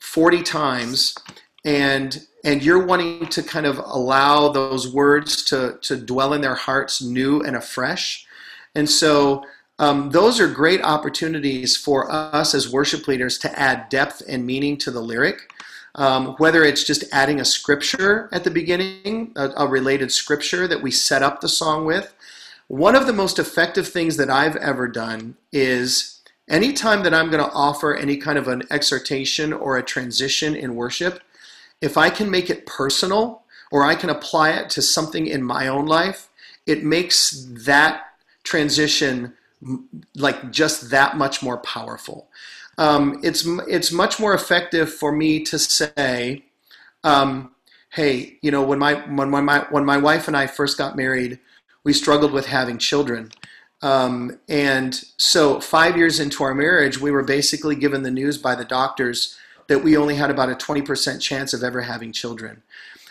40 0.01 0.43
times 0.43 1.15
and 1.65 2.27
and 2.45 2.63
you're 2.63 2.85
wanting 2.85 3.27
to 3.27 3.43
kind 3.43 3.65
of 3.65 3.79
allow 3.79 4.51
those 4.51 4.93
words 4.93 5.43
to, 5.45 5.79
to 5.81 5.97
dwell 5.97 6.35
in 6.35 6.43
their 6.43 6.55
hearts 6.55 7.03
new 7.03 7.41
and 7.41 7.57
afresh. 7.57 8.27
And 8.75 8.89
so 8.89 9.45
um, 9.79 10.11
those 10.11 10.39
are 10.39 10.47
great 10.47 10.83
opportunities 10.83 11.77
for 11.77 12.11
us 12.11 12.55
as 12.55 12.71
worship 12.71 13.09
leaders 13.09 13.39
to 13.39 13.59
add 13.59 13.89
depth 13.89 14.23
and 14.29 14.47
meaning 14.47 14.77
to 14.79 14.91
the 14.91 15.01
lyric. 15.01 15.51
Um, 15.97 16.35
whether 16.39 16.65
it's 16.65 16.83
just 16.83 17.05
adding 17.13 17.41
a 17.41 17.45
scripture 17.45 18.29
at 18.33 18.43
the 18.43 18.51
beginning, 18.51 19.33
a, 19.37 19.51
a 19.57 19.69
related 19.69 20.11
scripture 20.11 20.67
that 20.67 20.83
we 20.83 20.91
set 20.91 21.23
up 21.23 21.41
the 21.41 21.49
song 21.49 21.85
with. 21.85 22.13
One 22.67 22.97
of 22.97 23.07
the 23.07 23.13
most 23.13 23.39
effective 23.39 23.87
things 23.87 24.17
that 24.17 24.29
I've 24.29 24.57
ever 24.57 24.89
done 24.89 25.37
is 25.53 26.21
anytime 26.49 27.05
that 27.05 27.15
I'm 27.15 27.31
going 27.31 27.45
to 27.45 27.53
offer 27.53 27.95
any 27.95 28.17
kind 28.17 28.39
of 28.39 28.49
an 28.49 28.65
exhortation 28.71 29.53
or 29.53 29.77
a 29.77 29.85
transition 29.85 30.57
in 30.57 30.75
worship, 30.75 31.21
if 31.85 31.99
I 31.99 32.09
can 32.09 32.31
make 32.31 32.49
it 32.49 32.64
personal 32.64 33.42
or 33.70 33.85
I 33.85 33.94
can 33.94 34.09
apply 34.09 34.53
it 34.53 34.70
to 34.70 34.81
something 34.83 35.27
in 35.27 35.42
my 35.42 35.68
own 35.68 35.85
life, 35.85 36.31
it 36.66 36.83
makes 36.83 37.47
that 37.66 38.05
transition 38.42 39.35
like 40.14 40.51
just 40.51 40.90
that 40.90 41.18
much 41.18 41.42
more 41.42 41.59
powerful. 41.59 42.29
Um, 42.79 43.20
it's 43.23 43.47
it's 43.68 43.92
much 43.92 44.18
more 44.18 44.35
effective 44.35 44.92
for 44.92 45.12
me 45.12 45.44
to 45.44 45.59
say, 45.59 46.44
um, 47.05 47.53
"Hey, 47.90 48.38
you 48.40 48.51
know, 48.51 48.62
when 48.62 48.79
my 48.79 48.94
when, 48.94 49.31
when 49.31 49.44
my 49.44 49.66
when 49.70 49.85
my 49.85 49.99
wife 49.99 50.27
and 50.27 50.37
I 50.37 50.47
first 50.47 50.79
got 50.79 50.97
married, 50.97 51.38
we 51.85 51.92
struggled 51.92 52.33
with 52.33 52.47
having 52.47 52.79
children." 52.79 53.31
Um, 53.83 54.38
and 54.49 54.99
so, 55.18 55.61
five 55.61 55.97
years 55.97 56.18
into 56.18 56.42
our 56.42 56.55
marriage, 56.55 56.99
we 56.99 57.11
were 57.11 57.23
basically 57.23 57.77
given 57.77 58.03
the 58.03 58.11
news 58.11 58.38
by 58.38 58.55
the 58.55 58.64
doctors 58.64 59.38
that 59.68 59.83
we 59.83 59.96
only 59.96 60.14
had 60.14 60.31
about 60.31 60.50
a 60.50 60.55
20% 60.55 61.20
chance 61.20 61.53
of 61.53 61.62
ever 61.62 61.83
having 61.83 62.12
children. 62.12 62.62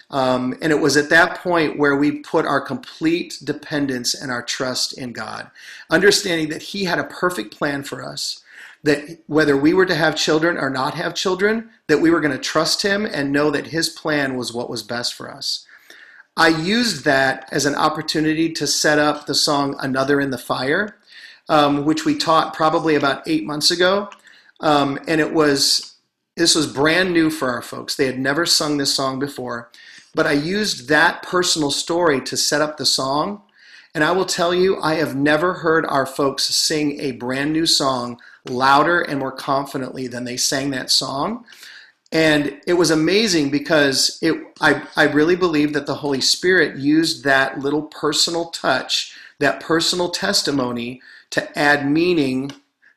Um, 0.09 0.55
and 0.61 0.71
it 0.71 0.79
was 0.79 0.95
at 0.95 1.09
that 1.09 1.39
point 1.39 1.79
where 1.79 1.95
we 1.95 2.19
put 2.19 2.45
our 2.45 2.61
complete 2.61 3.39
dependence 3.43 4.13
and 4.13 4.31
our 4.31 4.43
trust 4.43 4.97
in 4.97 5.11
God, 5.11 5.49
understanding 5.89 6.49
that 6.49 6.61
He 6.61 6.83
had 6.83 6.99
a 6.99 7.05
perfect 7.05 7.55
plan 7.55 7.83
for 7.83 8.03
us, 8.03 8.43
that 8.83 9.19
whether 9.27 9.57
we 9.57 9.73
were 9.73 9.85
to 9.87 9.95
have 9.95 10.15
children 10.15 10.57
or 10.57 10.69
not 10.69 10.93
have 10.93 11.15
children, 11.15 11.69
that 11.87 12.01
we 12.01 12.11
were 12.11 12.21
going 12.21 12.35
to 12.35 12.43
trust 12.43 12.83
Him 12.83 13.05
and 13.05 13.31
know 13.31 13.49
that 13.49 13.67
His 13.67 13.89
plan 13.89 14.35
was 14.35 14.53
what 14.53 14.69
was 14.69 14.83
best 14.83 15.13
for 15.13 15.31
us. 15.31 15.65
I 16.35 16.47
used 16.49 17.05
that 17.05 17.47
as 17.51 17.65
an 17.65 17.75
opportunity 17.75 18.51
to 18.53 18.67
set 18.67 18.99
up 18.99 19.25
the 19.25 19.35
song 19.35 19.75
Another 19.79 20.19
in 20.19 20.31
the 20.31 20.37
Fire, 20.37 20.97
um, 21.49 21.85
which 21.85 22.05
we 22.05 22.17
taught 22.17 22.53
probably 22.53 22.95
about 22.95 23.27
eight 23.27 23.45
months 23.45 23.71
ago. 23.71 24.09
Um, 24.59 24.99
and 25.07 25.21
it 25.21 25.33
was, 25.33 25.92
this 26.35 26.55
was 26.55 26.67
brand 26.67 27.13
new 27.13 27.29
for 27.29 27.49
our 27.49 27.61
folks. 27.61 27.95
They 27.95 28.05
had 28.05 28.19
never 28.19 28.45
sung 28.45 28.77
this 28.77 28.95
song 28.95 29.19
before. 29.19 29.69
But 30.15 30.27
I 30.27 30.33
used 30.33 30.89
that 30.89 31.23
personal 31.23 31.71
story 31.71 32.21
to 32.21 32.37
set 32.37 32.61
up 32.61 32.77
the 32.77 32.85
song. 32.85 33.41
And 33.95 34.03
I 34.03 34.11
will 34.11 34.25
tell 34.25 34.53
you, 34.53 34.79
I 34.81 34.95
have 34.95 35.15
never 35.15 35.53
heard 35.53 35.85
our 35.85 36.05
folks 36.05 36.45
sing 36.45 36.99
a 36.99 37.11
brand 37.11 37.53
new 37.53 37.65
song 37.65 38.19
louder 38.45 39.01
and 39.01 39.19
more 39.19 39.31
confidently 39.31 40.07
than 40.07 40.23
they 40.23 40.37
sang 40.37 40.71
that 40.71 40.89
song. 40.89 41.45
And 42.11 42.61
it 42.67 42.73
was 42.73 42.91
amazing 42.91 43.49
because 43.49 44.19
it, 44.21 44.35
I, 44.61 44.83
I 44.95 45.03
really 45.05 45.35
believe 45.35 45.73
that 45.73 45.87
the 45.87 45.95
Holy 45.95 46.21
Spirit 46.21 46.77
used 46.77 47.23
that 47.23 47.59
little 47.59 47.83
personal 47.83 48.45
touch, 48.49 49.15
that 49.39 49.59
personal 49.59 50.09
testimony 50.09 51.01
to 51.31 51.57
add 51.57 51.89
meaning 51.89 52.51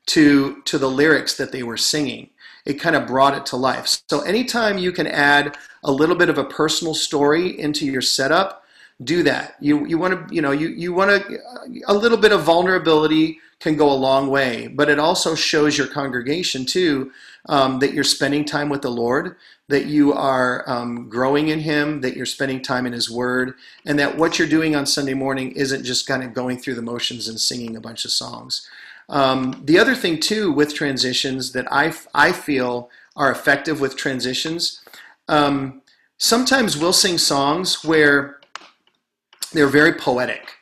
to, 0.07 0.63
to 0.63 0.79
the 0.79 0.91
lyrics 0.91 1.37
that 1.37 1.53
they 1.53 1.63
were 1.63 1.79
singing. 1.79 2.31
It 2.67 2.75
kind 2.75 2.97
of 2.97 3.07
brought 3.07 3.37
it 3.37 3.47
to 3.47 3.57
life. 3.57 4.03
So 4.11 4.21
anytime 4.21 4.77
you 4.77 4.93
can 4.93 5.07
add 5.07 5.57
a 5.85 5.93
little 5.93 6.17
bit 6.17 6.29
of 6.29 6.37
a 6.37 6.45
personal 6.45 6.95
story 6.95 7.59
into 7.59 7.87
your 7.87 8.03
setup, 8.03 8.65
do 9.05 9.23
that. 9.23 9.57
You, 9.61 9.87
you 9.87 9.99
want 9.99 10.29
to, 10.29 10.35
you 10.35 10.43
know, 10.43 10.53
you, 10.53 10.69
you 10.69 10.93
want 10.93 11.11
to, 11.11 11.39
a 11.87 11.95
little 11.95 12.19
bit 12.19 12.33
of 12.33 12.43
vulnerability 12.43 13.39
can 13.61 13.77
go 13.77 13.91
a 13.91 13.95
long 13.95 14.29
way, 14.29 14.67
but 14.67 14.89
it 14.89 14.99
also 14.99 15.35
shows 15.35 15.79
your 15.79 15.87
congregation 15.87 16.67
too 16.67 17.11
um, 17.49 17.79
that 17.79 17.95
you're 17.95 18.05
spending 18.05 18.45
time 18.45 18.69
with 18.69 18.83
the 18.83 18.91
Lord, 18.91 19.37
that 19.69 19.87
you 19.87 20.13
are 20.13 20.69
um, 20.69 21.09
growing 21.09 21.49
in 21.49 21.61
Him, 21.61 22.01
that 22.03 22.17
you're 22.17 22.27
spending 22.27 22.61
time 22.61 22.87
in 22.87 22.93
His 22.93 23.11
Word, 23.11 23.55
and 23.87 23.99
that 23.99 24.17
what 24.17 24.39
you're 24.39 24.49
doing 24.49 24.77
on 24.77 24.85
Sunday 24.85 25.15
morning 25.15 25.53
isn't 25.53 25.85
just 25.85 26.07
kind 26.07 26.23
of 26.23 26.35
going 26.35 26.59
through 26.59 26.75
the 26.75 26.83
motions 26.83 27.29
and 27.29 27.41
singing 27.41 27.77
a 27.77 27.81
bunch 27.81 28.05
of 28.05 28.11
songs. 28.11 28.69
Um, 29.09 29.63
the 29.65 29.79
other 29.79 29.95
thing 29.95 30.21
too 30.21 30.51
with 30.53 30.75
transitions 30.75 31.53
that 31.53 31.71
I, 31.73 31.95
I 32.15 32.33
feel 32.33 32.91
are 33.15 33.31
effective 33.31 33.81
with 33.81 33.97
transitions, 33.97 34.83
um, 35.29 35.83
sometimes 36.19 36.77
we'll 36.77 36.93
sing 36.93 37.19
songs 37.19 37.85
where 37.85 38.41
they're 39.53 39.69
very 39.69 39.93
poetic. 39.93 40.53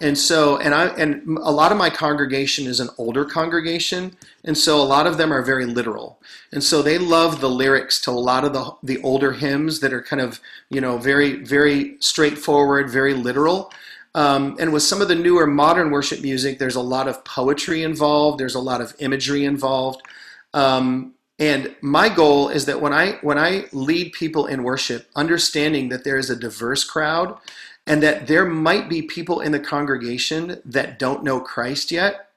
And 0.00 0.16
so 0.16 0.58
and 0.58 0.74
i 0.74 0.86
and 0.94 1.38
a 1.38 1.50
lot 1.50 1.72
of 1.72 1.78
my 1.78 1.90
congregation 1.90 2.66
is 2.66 2.78
an 2.78 2.88
older 2.98 3.24
congregation 3.24 4.16
and 4.44 4.56
so 4.56 4.80
a 4.80 4.84
lot 4.84 5.08
of 5.08 5.18
them 5.18 5.32
are 5.32 5.42
very 5.42 5.66
literal. 5.66 6.20
And 6.52 6.62
so 6.62 6.82
they 6.82 6.98
love 6.98 7.40
the 7.40 7.50
lyrics 7.50 8.00
to 8.02 8.12
a 8.12 8.12
lot 8.12 8.44
of 8.44 8.52
the 8.52 8.76
the 8.82 9.02
older 9.02 9.32
hymns 9.32 9.80
that 9.80 9.92
are 9.92 10.02
kind 10.02 10.22
of 10.22 10.40
you 10.70 10.80
know 10.80 10.98
very 10.98 11.42
very 11.42 11.96
straightforward 11.98 12.88
very 12.88 13.14
literal 13.14 13.72
um, 14.14 14.56
and 14.58 14.72
with 14.72 14.82
some 14.82 15.00
of 15.00 15.08
the 15.08 15.14
newer 15.14 15.46
modern 15.46 15.90
worship 15.90 16.20
music 16.20 16.58
there's 16.58 16.76
a 16.76 16.80
lot 16.80 17.08
of 17.08 17.24
poetry 17.24 17.82
involved 17.82 18.38
there's 18.38 18.54
a 18.54 18.60
lot 18.60 18.80
of 18.80 18.94
imagery 18.98 19.44
involved 19.44 20.02
um, 20.54 21.14
and 21.38 21.74
my 21.82 22.08
goal 22.08 22.48
is 22.48 22.66
that 22.66 22.80
when 22.80 22.92
i 22.92 23.12
when 23.22 23.38
i 23.38 23.64
lead 23.72 24.12
people 24.12 24.46
in 24.46 24.62
worship 24.62 25.06
understanding 25.16 25.88
that 25.88 26.04
there 26.04 26.18
is 26.18 26.30
a 26.30 26.36
diverse 26.36 26.84
crowd 26.84 27.38
and 27.88 28.02
that 28.02 28.26
there 28.26 28.44
might 28.44 28.88
be 28.88 29.00
people 29.00 29.40
in 29.40 29.50
the 29.50 29.58
congregation 29.58 30.60
that 30.66 30.98
don't 30.98 31.24
know 31.24 31.40
Christ 31.40 31.90
yet, 31.90 32.28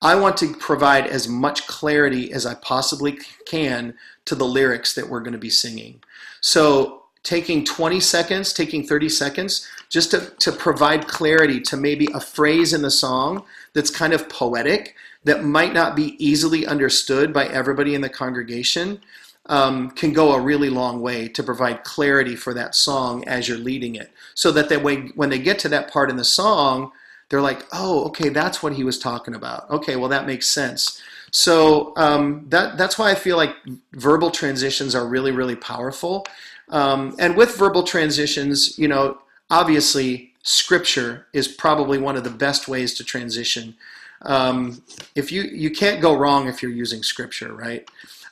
I 0.00 0.14
want 0.14 0.36
to 0.36 0.54
provide 0.54 1.06
as 1.08 1.26
much 1.26 1.66
clarity 1.66 2.32
as 2.32 2.46
I 2.46 2.54
possibly 2.54 3.18
can 3.44 3.94
to 4.26 4.36
the 4.36 4.46
lyrics 4.46 4.94
that 4.94 5.08
we're 5.08 5.20
going 5.20 5.32
to 5.32 5.38
be 5.38 5.50
singing. 5.50 6.00
So, 6.40 7.03
taking 7.24 7.64
20 7.64 7.98
seconds, 8.00 8.52
taking 8.52 8.86
30 8.86 9.08
seconds, 9.08 9.68
just 9.88 10.12
to, 10.12 10.30
to 10.38 10.52
provide 10.52 11.08
clarity 11.08 11.60
to 11.60 11.76
maybe 11.76 12.06
a 12.14 12.20
phrase 12.20 12.72
in 12.72 12.82
the 12.82 12.90
song 12.90 13.44
that's 13.72 13.90
kind 13.90 14.12
of 14.12 14.28
poetic, 14.28 14.94
that 15.24 15.42
might 15.42 15.72
not 15.72 15.96
be 15.96 16.22
easily 16.24 16.66
understood 16.66 17.32
by 17.32 17.46
everybody 17.46 17.94
in 17.94 18.02
the 18.02 18.08
congregation, 18.08 19.00
um, 19.46 19.90
can 19.90 20.12
go 20.12 20.32
a 20.32 20.40
really 20.40 20.70
long 20.70 21.00
way 21.00 21.28
to 21.28 21.42
provide 21.42 21.84
clarity 21.84 22.36
for 22.36 22.54
that 22.54 22.74
song 22.74 23.26
as 23.26 23.48
you're 23.48 23.58
leading 23.58 23.94
it. 23.94 24.12
So 24.34 24.52
that 24.52 24.68
they, 24.68 24.76
when 24.76 25.30
they 25.30 25.38
get 25.38 25.58
to 25.60 25.68
that 25.70 25.90
part 25.90 26.10
in 26.10 26.16
the 26.16 26.24
song, 26.24 26.92
they're 27.30 27.42
like, 27.42 27.64
oh, 27.72 28.04
okay, 28.06 28.28
that's 28.28 28.62
what 28.62 28.74
he 28.74 28.84
was 28.84 28.98
talking 28.98 29.34
about. 29.34 29.68
Okay, 29.70 29.96
well, 29.96 30.08
that 30.10 30.26
makes 30.26 30.46
sense. 30.46 31.00
So 31.30 31.92
um, 31.96 32.46
that, 32.50 32.78
that's 32.78 32.98
why 32.98 33.10
I 33.10 33.14
feel 33.14 33.36
like 33.36 33.56
verbal 33.92 34.30
transitions 34.30 34.94
are 34.94 35.06
really, 35.06 35.32
really 35.32 35.56
powerful. 35.56 36.26
Um, 36.70 37.14
and 37.18 37.36
with 37.36 37.56
verbal 37.56 37.82
transitions, 37.82 38.78
you 38.78 38.88
know, 38.88 39.18
obviously, 39.50 40.32
scripture 40.42 41.26
is 41.32 41.48
probably 41.48 41.98
one 41.98 42.16
of 42.16 42.24
the 42.24 42.30
best 42.30 42.68
ways 42.68 42.94
to 42.94 43.04
transition. 43.04 43.74
Um, 44.22 44.82
if 45.14 45.30
you 45.30 45.42
you 45.42 45.70
can't 45.70 46.00
go 46.00 46.16
wrong 46.16 46.48
if 46.48 46.62
you're 46.62 46.72
using 46.72 47.02
scripture, 47.02 47.52
right? 47.52 47.88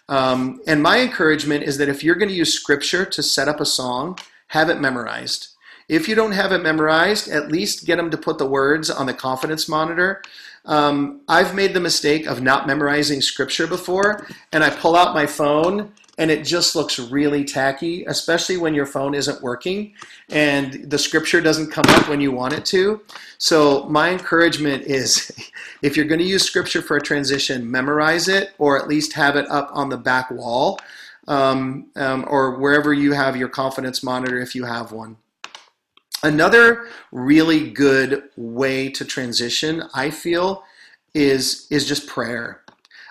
Um, 0.08 0.60
and 0.66 0.82
my 0.82 1.00
encouragement 1.00 1.64
is 1.64 1.78
that 1.78 1.88
if 1.88 2.02
you're 2.02 2.14
going 2.16 2.28
to 2.28 2.34
use 2.34 2.52
scripture 2.54 3.04
to 3.04 3.22
set 3.22 3.48
up 3.48 3.60
a 3.60 3.66
song, 3.66 4.18
have 4.48 4.68
it 4.68 4.80
memorized. 4.80 5.48
If 5.88 6.08
you 6.08 6.14
don't 6.14 6.32
have 6.32 6.52
it 6.52 6.62
memorized, 6.62 7.28
at 7.28 7.50
least 7.50 7.86
get 7.86 7.96
them 7.96 8.10
to 8.10 8.16
put 8.16 8.38
the 8.38 8.46
words 8.46 8.90
on 8.90 9.06
the 9.06 9.14
confidence 9.14 9.68
monitor. 9.68 10.22
Um, 10.64 11.22
I've 11.28 11.54
made 11.54 11.74
the 11.74 11.80
mistake 11.80 12.26
of 12.26 12.40
not 12.40 12.66
memorizing 12.66 13.20
scripture 13.20 13.66
before, 13.66 14.26
and 14.52 14.62
I 14.62 14.70
pull 14.70 14.96
out 14.96 15.14
my 15.14 15.26
phone 15.26 15.92
and 16.18 16.30
it 16.30 16.44
just 16.44 16.76
looks 16.76 16.98
really 16.98 17.42
tacky, 17.44 18.04
especially 18.04 18.58
when 18.58 18.74
your 18.74 18.84
phone 18.84 19.14
isn't 19.14 19.42
working 19.42 19.94
and 20.30 20.90
the 20.90 20.98
scripture 20.98 21.40
doesn't 21.40 21.70
come 21.70 21.84
up 21.88 22.08
when 22.08 22.20
you 22.20 22.30
want 22.30 22.52
it 22.52 22.66
to. 22.66 23.00
So, 23.38 23.84
my 23.84 24.10
encouragement 24.10 24.84
is 24.84 25.32
if 25.82 25.96
you're 25.96 26.06
going 26.06 26.20
to 26.20 26.26
use 26.26 26.42
scripture 26.42 26.82
for 26.82 26.96
a 26.96 27.02
transition, 27.02 27.70
memorize 27.70 28.28
it 28.28 28.50
or 28.58 28.78
at 28.78 28.88
least 28.88 29.14
have 29.14 29.36
it 29.36 29.48
up 29.50 29.70
on 29.72 29.88
the 29.88 29.96
back 29.96 30.30
wall 30.30 30.78
um, 31.28 31.86
um, 31.96 32.24
or 32.28 32.58
wherever 32.58 32.92
you 32.92 33.12
have 33.12 33.36
your 33.36 33.48
confidence 33.48 34.02
monitor 34.02 34.40
if 34.40 34.54
you 34.54 34.64
have 34.64 34.92
one. 34.92 35.16
Another 36.22 36.86
really 37.10 37.70
good 37.70 38.24
way 38.36 38.88
to 38.90 39.04
transition, 39.04 39.82
I 39.92 40.10
feel, 40.10 40.62
is, 41.14 41.66
is 41.70 41.86
just 41.86 42.06
prayer. 42.06 42.62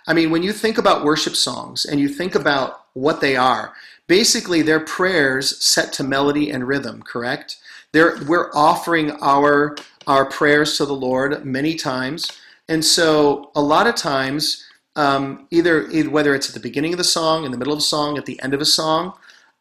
I 0.08 0.14
mean, 0.14 0.32
when 0.32 0.44
you 0.44 0.54
think 0.54 0.78
about 0.78 1.04
worship 1.04 1.36
songs 1.36 1.86
and 1.86 2.00
you 2.00 2.08
think 2.08 2.36
about 2.36 2.81
what 2.94 3.22
they 3.22 3.36
are, 3.36 3.74
basically 4.08 4.62
they're 4.62 4.80
prayers 4.80 5.64
set 5.64 5.94
to 5.94 6.04
melody 6.04 6.50
and 6.50 6.68
rhythm, 6.68 7.02
correct? 7.02 7.58
They're, 7.92 8.18
we're 8.26 8.52
offering 8.54 9.12
our, 9.22 9.76
our 10.08 10.26
prayers 10.26 10.78
to 10.78 10.86
the 10.86 10.94
Lord 10.94 11.46
many 11.46 11.76
times. 11.76 12.32
And 12.68 12.84
so 12.84 13.52
a 13.56 13.62
lot 13.62 13.88
of 13.88 13.96
times, 13.96 14.66
um, 14.96 15.48
either, 15.52 15.88
whether 16.10 16.36
it's 16.36 16.50
at 16.50 16.54
the 16.54 16.60
beginning 16.60 16.94
of 16.94 16.98
the 16.98 17.04
song, 17.04 17.46
in 17.46 17.52
the 17.52 17.58
middle 17.58 17.74
of 17.74 17.80
the 17.80 17.84
song, 17.84 18.18
at 18.18 18.26
the 18.26 18.42
end 18.42 18.54
of 18.54 18.62
a 18.62 18.66
song, 18.66 19.14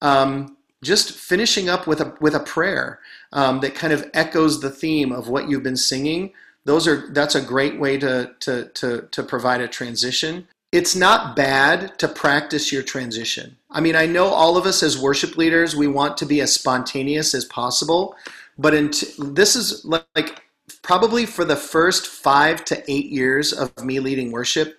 um, 0.02 0.56
just 0.82 1.12
finishing 1.12 1.68
up 1.68 1.86
with 1.86 2.00
a, 2.00 2.14
with 2.20 2.34
a 2.34 2.40
prayer 2.40 3.00
um, 3.32 3.60
that 3.60 3.74
kind 3.74 3.92
of 3.92 4.08
echoes 4.14 4.60
the 4.60 4.70
theme 4.70 5.12
of 5.12 5.28
what 5.28 5.48
you've 5.48 5.62
been 5.62 5.76
singing 5.76 6.32
those 6.64 6.86
are 6.86 7.08
that's 7.12 7.34
a 7.34 7.42
great 7.42 7.78
way 7.78 7.98
to 7.98 8.34
to 8.40 8.66
to 8.74 9.08
to 9.10 9.22
provide 9.22 9.60
a 9.60 9.68
transition. 9.68 10.46
It's 10.72 10.94
not 10.94 11.34
bad 11.34 11.98
to 11.98 12.06
practice 12.06 12.70
your 12.70 12.84
transition. 12.84 13.56
I 13.70 13.80
mean, 13.80 13.96
I 13.96 14.06
know 14.06 14.26
all 14.26 14.56
of 14.56 14.66
us 14.66 14.82
as 14.84 14.98
worship 14.98 15.36
leaders, 15.36 15.74
we 15.74 15.88
want 15.88 16.16
to 16.18 16.26
be 16.26 16.40
as 16.40 16.54
spontaneous 16.54 17.34
as 17.34 17.44
possible, 17.44 18.14
but 18.56 18.74
in 18.74 18.90
t- 18.90 19.12
this 19.18 19.56
is 19.56 19.84
like 19.84 20.42
probably 20.82 21.26
for 21.26 21.44
the 21.44 21.56
first 21.56 22.06
5 22.06 22.64
to 22.66 22.90
8 22.90 23.06
years 23.06 23.52
of 23.52 23.76
me 23.84 23.98
leading 23.98 24.30
worship, 24.30 24.78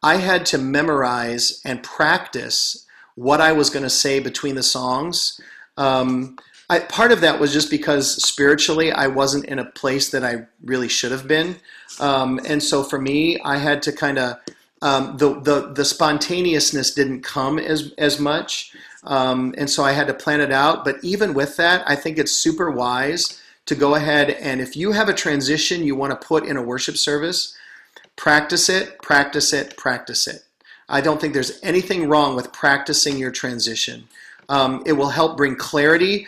I 0.00 0.16
had 0.16 0.46
to 0.46 0.58
memorize 0.58 1.60
and 1.64 1.82
practice 1.82 2.86
what 3.16 3.40
I 3.40 3.52
was 3.52 3.68
going 3.68 3.84
to 3.84 3.90
say 3.90 4.20
between 4.20 4.54
the 4.54 4.62
songs. 4.62 5.40
Um, 5.76 6.36
I, 6.70 6.78
part 6.78 7.10
of 7.10 7.20
that 7.20 7.40
was 7.40 7.52
just 7.52 7.68
because 7.68 8.22
spiritually 8.24 8.92
I 8.92 9.08
wasn't 9.08 9.46
in 9.46 9.58
a 9.58 9.64
place 9.64 10.10
that 10.10 10.24
I 10.24 10.46
really 10.64 10.88
should 10.88 11.12
have 11.12 11.26
been, 11.26 11.56
um, 11.98 12.40
and 12.46 12.62
so 12.62 12.82
for 12.82 13.00
me, 13.00 13.38
I 13.40 13.58
had 13.58 13.82
to 13.82 13.92
kind 13.92 14.18
of 14.18 14.36
um, 14.82 15.16
the, 15.16 15.40
the 15.40 15.72
the 15.72 15.84
spontaneousness 15.84 16.92
didn't 16.92 17.22
come 17.22 17.58
as 17.58 17.92
as 17.98 18.20
much, 18.20 18.74
um, 19.04 19.54
and 19.56 19.70
so 19.70 19.84
I 19.84 19.92
had 19.92 20.08
to 20.08 20.14
plan 20.14 20.40
it 20.40 20.52
out. 20.52 20.84
But 20.84 20.96
even 21.02 21.32
with 21.32 21.56
that, 21.56 21.82
I 21.88 21.96
think 21.96 22.18
it's 22.18 22.32
super 22.32 22.70
wise 22.70 23.40
to 23.66 23.74
go 23.74 23.94
ahead 23.94 24.30
and 24.30 24.60
if 24.60 24.76
you 24.76 24.92
have 24.92 25.08
a 25.08 25.14
transition 25.14 25.84
you 25.84 25.94
want 25.94 26.10
to 26.10 26.26
put 26.26 26.44
in 26.44 26.56
a 26.56 26.62
worship 26.62 26.96
service, 26.96 27.56
practice 28.16 28.68
it, 28.68 29.00
practice 29.02 29.52
it, 29.52 29.76
practice 29.76 30.26
it. 30.26 30.42
I 30.88 31.00
don't 31.00 31.20
think 31.20 31.32
there's 31.32 31.60
anything 31.62 32.08
wrong 32.08 32.34
with 32.34 32.52
practicing 32.52 33.16
your 33.16 33.30
transition. 33.30 34.08
Um, 34.48 34.82
it 34.84 34.92
will 34.92 35.08
help 35.08 35.36
bring 35.36 35.54
clarity. 35.56 36.26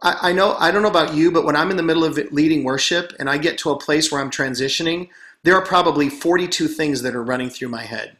I, 0.00 0.30
I, 0.30 0.32
know 0.32 0.54
I 0.58 0.70
don't 0.70 0.82
know 0.82 0.88
about 0.88 1.14
you, 1.14 1.32
but 1.32 1.44
when 1.44 1.56
I'm 1.56 1.70
in 1.70 1.76
the 1.76 1.82
middle 1.82 2.04
of 2.04 2.16
leading 2.30 2.62
worship 2.62 3.12
and 3.18 3.28
I 3.28 3.36
get 3.36 3.58
to 3.58 3.70
a 3.70 3.78
place 3.78 4.10
where 4.10 4.20
I'm 4.20 4.30
transitioning, 4.30 5.08
there 5.46 5.54
are 5.54 5.64
probably 5.64 6.08
42 6.08 6.66
things 6.66 7.02
that 7.02 7.14
are 7.14 7.22
running 7.22 7.50
through 7.50 7.68
my 7.68 7.84
head. 7.84 8.16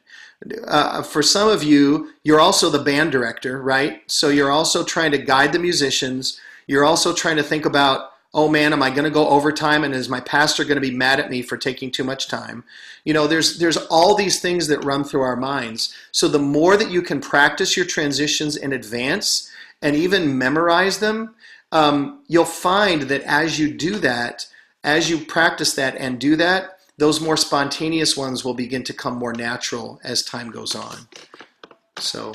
Uh, 0.65 1.03
for 1.03 1.25
some 1.25 1.49
of 1.49 1.65
you, 1.65 2.13
you're 2.23 2.39
also 2.39 2.71
the 2.71 2.79
band 2.79 3.11
director, 3.11 3.61
right? 3.61 4.09
So 4.09 4.29
you're 4.29 4.53
also 4.53 4.85
trying 4.85 5.11
to 5.11 5.19
guide 5.19 5.53
the 5.53 5.59
musicians. 5.59 6.41
You're 6.69 6.85
also 6.85 7.13
trying 7.13 7.35
to 7.37 7.43
think 7.43 7.65
about 7.67 8.13
oh 8.33 8.51
man, 8.51 8.75
am 8.75 8.83
I 8.83 8.91
going 8.91 9.05
to 9.05 9.11
go 9.11 9.29
overtime? 9.29 9.83
And 9.83 9.95
is 9.95 10.11
my 10.11 10.21
pastor 10.21 10.63
going 10.63 10.77
to 10.77 10.81
be 10.81 10.95
mad 10.95 11.19
at 11.19 11.31
me 11.31 11.41
for 11.41 11.57
taking 11.57 11.91
too 11.91 12.05
much 12.05 12.29
time? 12.29 12.65
You 13.05 13.15
know, 13.15 13.27
there's 13.27 13.59
there's 13.59 13.79
all 13.79 14.15
these 14.15 14.41
things 14.41 14.69
that 14.69 14.85
run 14.85 15.03
through 15.03 15.23
our 15.23 15.37
minds. 15.37 15.93
So 16.13 16.29
the 16.29 16.39
more 16.39 16.77
that 16.77 16.91
you 16.91 17.03
can 17.03 17.21
practice 17.21 17.77
your 17.77 17.87
transitions 17.87 18.57
in 18.57 18.73
advance 18.73 19.51
and 19.83 19.97
even 19.97 20.39
memorize 20.39 20.99
them, 20.99 21.35
um, 21.73 22.23
you'll 22.29 22.45
find 22.45 23.03
that 23.03 23.23
as 23.23 23.59
you 23.59 23.73
do 23.73 23.99
that, 24.01 24.47
as 24.85 25.11
you 25.11 25.19
practice 25.19 25.75
that 25.75 25.97
and 25.97 26.21
do 26.21 26.37
that, 26.37 26.76
those 26.99 27.21
more 27.21 27.37
spontaneous 27.37 28.17
ones 28.17 28.45
will 28.45 28.55
begin 28.55 28.83
to 28.85 28.93
come 28.93 29.17
more 29.17 29.33
natural 29.33 30.01
as 30.03 30.23
time 30.23 30.51
goes 30.51 30.75
on. 30.75 30.97
So, 31.99 32.33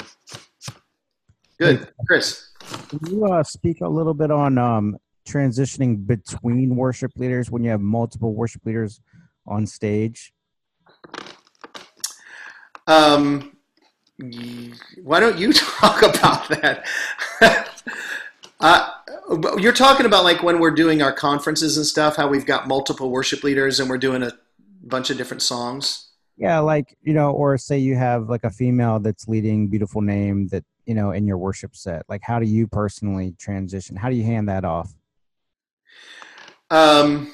good, 1.60 1.88
Chris. 2.08 2.50
Can 2.90 3.00
you 3.08 3.26
uh, 3.26 3.44
speak 3.44 3.82
a 3.82 3.88
little 3.88 4.14
bit 4.14 4.32
on 4.32 4.58
um, 4.58 4.98
transitioning 5.28 6.06
between 6.06 6.76
worship 6.76 7.12
leaders 7.16 7.50
when 7.50 7.64
you 7.64 7.72
have 7.72 7.82
multiple 7.82 8.34
worship 8.34 8.66
leaders 8.66 9.02
on 9.48 9.66
stage? 9.66 10.32
Um, 12.88 13.58
why 15.02 15.20
don't 15.20 15.38
you 15.38 15.54
talk 15.54 16.02
about 16.04 16.50
that? 16.50 16.88
uh, 18.60 18.90
you're 19.58 19.74
talking 19.74 20.06
about 20.06 20.24
like 20.24 20.44
when 20.44 20.60
we're 20.60 20.72
doing 20.72 21.02
our 21.02 21.14
conferences 21.14 21.78
and 21.78 21.86
stuff, 21.86 22.16
how 22.16 22.28
we've 22.28 22.46
got 22.46 22.68
multiple 22.68 23.10
worship 23.10 23.44
leaders 23.44 23.80
and 23.80 23.90
we're 23.90 23.98
doing 23.98 24.22
a 24.22 24.32
bunch 24.82 25.10
of 25.10 25.18
different 25.18 25.42
songs. 25.42 26.10
Yeah, 26.38 26.60
like 26.60 26.98
you 27.02 27.14
know, 27.14 27.32
or 27.32 27.58
say 27.58 27.78
you 27.78 27.96
have 27.96 28.30
like 28.30 28.44
a 28.44 28.50
female 28.50 29.00
that's 29.00 29.28
leading 29.28 29.68
"Beautiful 29.68 30.02
Name" 30.02 30.48
that 30.48 30.64
you 30.86 30.96
know 30.96 31.12
in 31.12 31.28
your 31.28 31.38
worship 31.38 31.76
set. 31.76 32.04
Like, 32.10 32.22
how 32.24 32.40
do 32.40 32.46
you 32.46 32.68
personally 32.68 33.36
transition? 33.38 33.96
How 33.96 34.10
do 34.10 34.16
you 34.16 34.24
hand 34.24 34.50
that 34.50 34.66
off? 34.66 34.94
Um, 36.72 37.34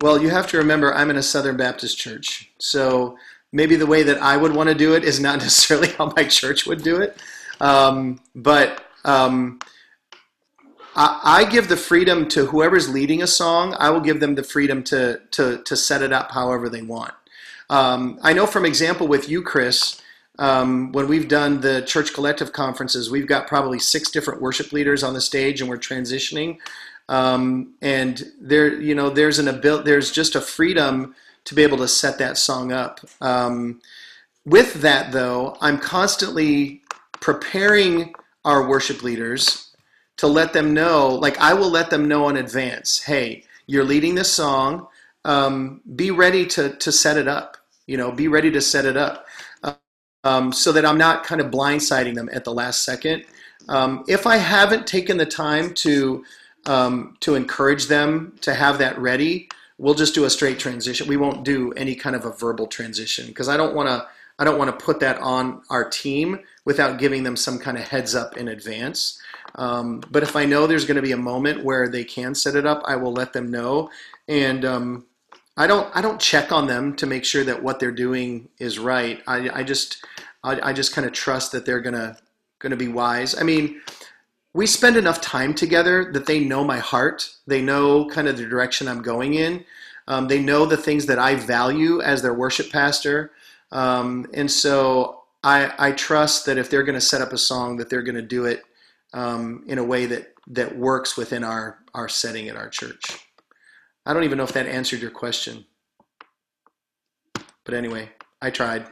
well, 0.00 0.22
you 0.22 0.30
have 0.30 0.46
to 0.48 0.58
remember, 0.58 0.94
I'm 0.94 1.10
in 1.10 1.16
a 1.16 1.22
Southern 1.22 1.56
Baptist 1.56 1.98
church. 1.98 2.50
So 2.58 3.18
maybe 3.52 3.76
the 3.76 3.86
way 3.86 4.02
that 4.04 4.18
I 4.22 4.36
would 4.36 4.54
want 4.54 4.68
to 4.68 4.74
do 4.74 4.94
it 4.94 5.04
is 5.04 5.20
not 5.20 5.38
necessarily 5.40 5.88
how 5.88 6.12
my 6.16 6.24
church 6.24 6.66
would 6.66 6.82
do 6.82 7.00
it. 7.00 7.18
Um, 7.60 8.20
but 8.34 8.84
um, 9.04 9.58
I, 11.00 11.44
give 11.44 11.68
the 11.68 11.76
freedom 11.76 12.28
to 12.28 12.46
whoever's 12.46 12.88
leading 12.88 13.22
a 13.22 13.26
song, 13.26 13.74
I 13.78 13.90
will 13.90 14.00
give 14.00 14.20
them 14.20 14.34
the 14.34 14.42
freedom 14.42 14.82
to, 14.84 15.20
to, 15.30 15.62
to 15.62 15.76
set 15.76 16.02
it 16.02 16.12
up 16.12 16.32
however 16.32 16.68
they 16.68 16.82
want. 16.82 17.14
Um, 17.70 18.18
I 18.22 18.32
know 18.32 18.46
from 18.46 18.66
example 18.66 19.08
with 19.08 19.28
you, 19.28 19.42
Chris, 19.42 20.02
um, 20.38 20.92
when 20.92 21.08
we've 21.08 21.28
done 21.28 21.60
the 21.60 21.82
church 21.82 22.12
collective 22.12 22.52
conferences, 22.52 23.10
we've 23.10 23.26
got 23.26 23.46
probably 23.46 23.78
six 23.78 24.10
different 24.10 24.42
worship 24.42 24.72
leaders 24.72 25.02
on 25.02 25.14
the 25.14 25.20
stage 25.20 25.60
and 25.60 25.70
we're 25.70 25.78
transitioning. 25.78 26.58
Um, 27.08 27.74
and 27.80 28.22
there, 28.40 28.74
you 28.74 28.94
know, 28.94 29.10
there's 29.10 29.38
an 29.38 29.48
ability, 29.48 29.84
there's 29.84 30.10
just 30.10 30.34
a 30.34 30.40
freedom 30.40 31.14
to 31.44 31.54
be 31.54 31.62
able 31.62 31.78
to 31.78 31.88
set 31.88 32.18
that 32.18 32.36
song 32.36 32.72
up. 32.72 33.00
Um, 33.20 33.80
with 34.44 34.74
that, 34.74 35.12
though, 35.12 35.56
I'm 35.60 35.78
constantly 35.78 36.82
preparing 37.20 38.14
our 38.44 38.66
worship 38.68 39.02
leaders 39.02 39.69
to 40.20 40.28
let 40.28 40.52
them 40.52 40.74
know, 40.74 41.08
like 41.16 41.38
I 41.40 41.54
will 41.54 41.70
let 41.70 41.90
them 41.90 42.08
know 42.08 42.28
in 42.30 42.36
advance, 42.38 43.02
hey, 43.02 43.44
you're 43.66 43.84
leading 43.84 44.16
this 44.16 44.32
song. 44.32 44.86
Um, 45.24 45.82
be 45.96 46.12
ready 46.12 46.46
to 46.48 46.76
to 46.76 46.92
set 46.92 47.16
it 47.18 47.28
up. 47.28 47.56
You 47.86 47.96
know, 47.96 48.12
be 48.12 48.28
ready 48.28 48.50
to 48.52 48.60
set 48.60 48.84
it 48.86 48.98
up, 48.98 49.26
um, 50.24 50.52
so 50.52 50.72
that 50.72 50.86
I'm 50.86 50.98
not 50.98 51.24
kind 51.24 51.40
of 51.40 51.50
blindsiding 51.50 52.16
them 52.16 52.30
at 52.34 52.44
the 52.44 52.52
last 52.54 52.84
second. 52.84 53.24
Um, 53.70 54.04
if 54.08 54.26
I 54.26 54.36
haven't 54.36 54.86
taken 54.86 55.16
the 55.16 55.26
time 55.26 55.74
to 55.76 56.24
um, 56.66 57.16
to 57.22 57.36
encourage 57.36 57.86
them 57.86 58.36
to 58.42 58.54
have 58.54 58.78
that 58.80 58.98
ready, 58.98 59.48
we'll 59.78 59.94
just 59.94 60.14
do 60.14 60.26
a 60.26 60.30
straight 60.30 60.58
transition. 60.60 61.08
We 61.08 61.16
won't 61.16 61.44
do 61.44 61.72
any 61.72 61.94
kind 61.96 62.14
of 62.14 62.26
a 62.26 62.32
verbal 62.32 62.66
transition 62.68 63.28
because 63.28 63.48
I 63.48 63.56
don't 63.56 63.74
want 63.74 63.88
to. 63.88 64.06
I 64.40 64.44
don't 64.44 64.58
want 64.58 64.76
to 64.76 64.84
put 64.84 64.98
that 65.00 65.18
on 65.18 65.62
our 65.70 65.88
team 65.88 66.40
without 66.64 66.98
giving 66.98 67.22
them 67.22 67.36
some 67.36 67.58
kind 67.58 67.76
of 67.76 67.84
heads 67.84 68.14
up 68.14 68.38
in 68.38 68.48
advance. 68.48 69.20
Um, 69.56 70.02
but 70.10 70.22
if 70.22 70.34
I 70.34 70.46
know 70.46 70.66
there's 70.66 70.86
going 70.86 70.96
to 70.96 71.02
be 71.02 71.12
a 71.12 71.16
moment 71.16 71.62
where 71.62 71.88
they 71.88 72.04
can 72.04 72.34
set 72.34 72.56
it 72.56 72.66
up, 72.66 72.82
I 72.86 72.96
will 72.96 73.12
let 73.12 73.34
them 73.34 73.50
know. 73.50 73.90
And 74.28 74.64
um, 74.64 75.06
I 75.56 75.66
don't 75.66 75.94
I 75.94 76.00
don't 76.00 76.20
check 76.20 76.52
on 76.52 76.66
them 76.66 76.96
to 76.96 77.06
make 77.06 77.24
sure 77.24 77.44
that 77.44 77.62
what 77.62 77.80
they're 77.80 77.92
doing 77.92 78.48
is 78.58 78.78
right. 78.78 79.20
I, 79.26 79.50
I 79.60 79.62
just 79.62 80.04
I, 80.42 80.70
I 80.70 80.72
just 80.72 80.94
kind 80.94 81.06
of 81.06 81.12
trust 81.12 81.52
that 81.52 81.66
they're 81.66 81.80
gonna 81.80 82.16
gonna 82.60 82.76
be 82.76 82.88
wise. 82.88 83.38
I 83.38 83.42
mean, 83.42 83.82
we 84.54 84.66
spend 84.66 84.96
enough 84.96 85.20
time 85.20 85.52
together 85.52 86.10
that 86.12 86.24
they 86.24 86.40
know 86.40 86.64
my 86.64 86.78
heart. 86.78 87.34
They 87.46 87.60
know 87.60 88.08
kind 88.08 88.26
of 88.26 88.38
the 88.38 88.46
direction 88.46 88.88
I'm 88.88 89.02
going 89.02 89.34
in. 89.34 89.64
Um, 90.08 90.28
they 90.28 90.40
know 90.40 90.64
the 90.64 90.76
things 90.76 91.06
that 91.06 91.18
I 91.18 91.34
value 91.34 92.00
as 92.00 92.22
their 92.22 92.34
worship 92.34 92.70
pastor. 92.72 93.32
Um, 93.72 94.26
and 94.34 94.50
so 94.50 95.22
I, 95.44 95.72
I, 95.78 95.92
trust 95.92 96.46
that 96.46 96.58
if 96.58 96.70
they're 96.70 96.82
going 96.82 96.98
to 96.98 97.00
set 97.00 97.22
up 97.22 97.32
a 97.32 97.38
song, 97.38 97.76
that 97.76 97.88
they're 97.88 98.02
going 98.02 98.16
to 98.16 98.22
do 98.22 98.46
it 98.46 98.62
um, 99.12 99.62
in 99.68 99.78
a 99.78 99.84
way 99.84 100.06
that, 100.06 100.34
that 100.48 100.76
works 100.76 101.16
within 101.16 101.44
our, 101.44 101.78
our 101.94 102.08
setting 102.08 102.48
at 102.48 102.56
our 102.56 102.68
church. 102.68 103.04
I 104.04 104.12
don't 104.12 104.24
even 104.24 104.38
know 104.38 104.44
if 104.44 104.52
that 104.54 104.66
answered 104.66 105.00
your 105.00 105.12
question. 105.12 105.64
But 107.64 107.74
anyway, 107.74 108.10
I 108.42 108.50
tried. 108.50 108.86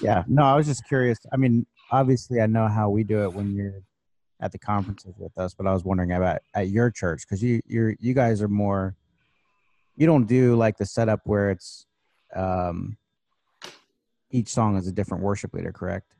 Yeah, 0.00 0.24
no, 0.26 0.42
I 0.42 0.56
was 0.56 0.66
just 0.66 0.86
curious. 0.86 1.18
I 1.32 1.36
mean, 1.36 1.66
obviously, 1.90 2.40
I 2.40 2.46
know 2.46 2.68
how 2.68 2.88
we 2.88 3.04
do 3.04 3.24
it 3.24 3.32
when 3.32 3.54
you're 3.54 3.82
at 4.40 4.52
the 4.52 4.58
conferences 4.58 5.14
with 5.18 5.36
us, 5.36 5.54
but 5.54 5.66
I 5.66 5.72
was 5.72 5.84
wondering 5.84 6.12
about 6.12 6.40
at 6.54 6.68
your 6.68 6.90
church 6.90 7.22
because 7.26 7.42
you 7.42 7.60
you 7.66 7.96
you 7.98 8.14
guys 8.14 8.40
are 8.40 8.48
more. 8.48 8.94
You 9.96 10.06
don't 10.06 10.26
do 10.26 10.54
like 10.54 10.78
the 10.78 10.86
setup 10.86 11.20
where 11.24 11.50
it's 11.50 11.84
um, 12.34 12.96
each 14.30 14.48
song 14.48 14.76
is 14.76 14.86
a 14.86 14.92
different 14.92 15.22
worship 15.22 15.54
leader, 15.54 15.72
correct? 15.72 16.14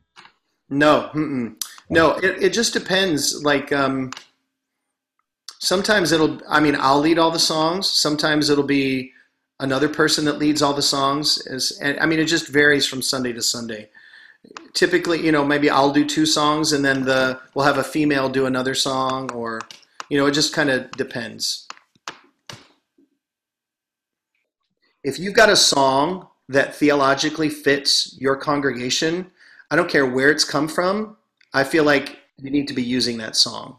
No, 0.70 1.10
mm-mm. 1.14 1.60
no. 1.88 2.12
It 2.12 2.42
it 2.42 2.52
just 2.52 2.72
depends. 2.72 3.42
Like 3.42 3.72
um, 3.72 4.10
sometimes 5.58 6.12
it'll. 6.12 6.40
I 6.48 6.60
mean, 6.60 6.76
I'll 6.78 7.00
lead 7.00 7.18
all 7.18 7.30
the 7.30 7.38
songs. 7.38 7.88
Sometimes 7.88 8.50
it'll 8.50 8.64
be 8.64 9.12
another 9.60 9.88
person 9.88 10.24
that 10.26 10.38
leads 10.38 10.60
all 10.60 10.74
the 10.74 10.82
songs. 10.82 11.38
Is 11.46 11.78
and 11.80 11.98
I 12.00 12.06
mean, 12.06 12.18
it 12.18 12.26
just 12.26 12.48
varies 12.48 12.86
from 12.86 13.02
Sunday 13.02 13.32
to 13.32 13.42
Sunday 13.42 13.88
typically, 14.74 15.24
you 15.24 15.32
know, 15.32 15.44
maybe 15.44 15.70
I'll 15.70 15.92
do 15.92 16.04
two 16.04 16.26
songs 16.26 16.72
and 16.72 16.84
then 16.84 17.04
the 17.04 17.40
we'll 17.54 17.64
have 17.64 17.78
a 17.78 17.84
female 17.84 18.28
do 18.28 18.46
another 18.46 18.74
song 18.74 19.30
or 19.32 19.60
you 20.08 20.16
know, 20.16 20.26
it 20.26 20.32
just 20.32 20.54
kind 20.54 20.70
of 20.70 20.90
depends. 20.92 21.66
If 25.04 25.18
you've 25.18 25.34
got 25.34 25.50
a 25.50 25.56
song 25.56 26.28
that 26.48 26.74
theologically 26.74 27.48
fits 27.48 28.16
your 28.18 28.36
congregation, 28.36 29.30
I 29.70 29.76
don't 29.76 29.90
care 29.90 30.06
where 30.06 30.30
it's 30.30 30.44
come 30.44 30.68
from, 30.68 31.16
I 31.52 31.64
feel 31.64 31.84
like 31.84 32.18
you 32.38 32.50
need 32.50 32.68
to 32.68 32.74
be 32.74 32.82
using 32.82 33.18
that 33.18 33.36
song. 33.36 33.78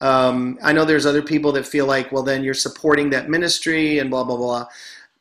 Um, 0.00 0.58
I 0.62 0.72
know 0.72 0.84
there's 0.84 1.06
other 1.06 1.22
people 1.22 1.52
that 1.52 1.66
feel 1.66 1.86
like, 1.86 2.12
well, 2.12 2.22
then 2.22 2.44
you're 2.44 2.54
supporting 2.54 3.10
that 3.10 3.30
ministry 3.30 3.98
and 3.98 4.10
blah 4.10 4.24
blah 4.24 4.36
blah. 4.36 4.66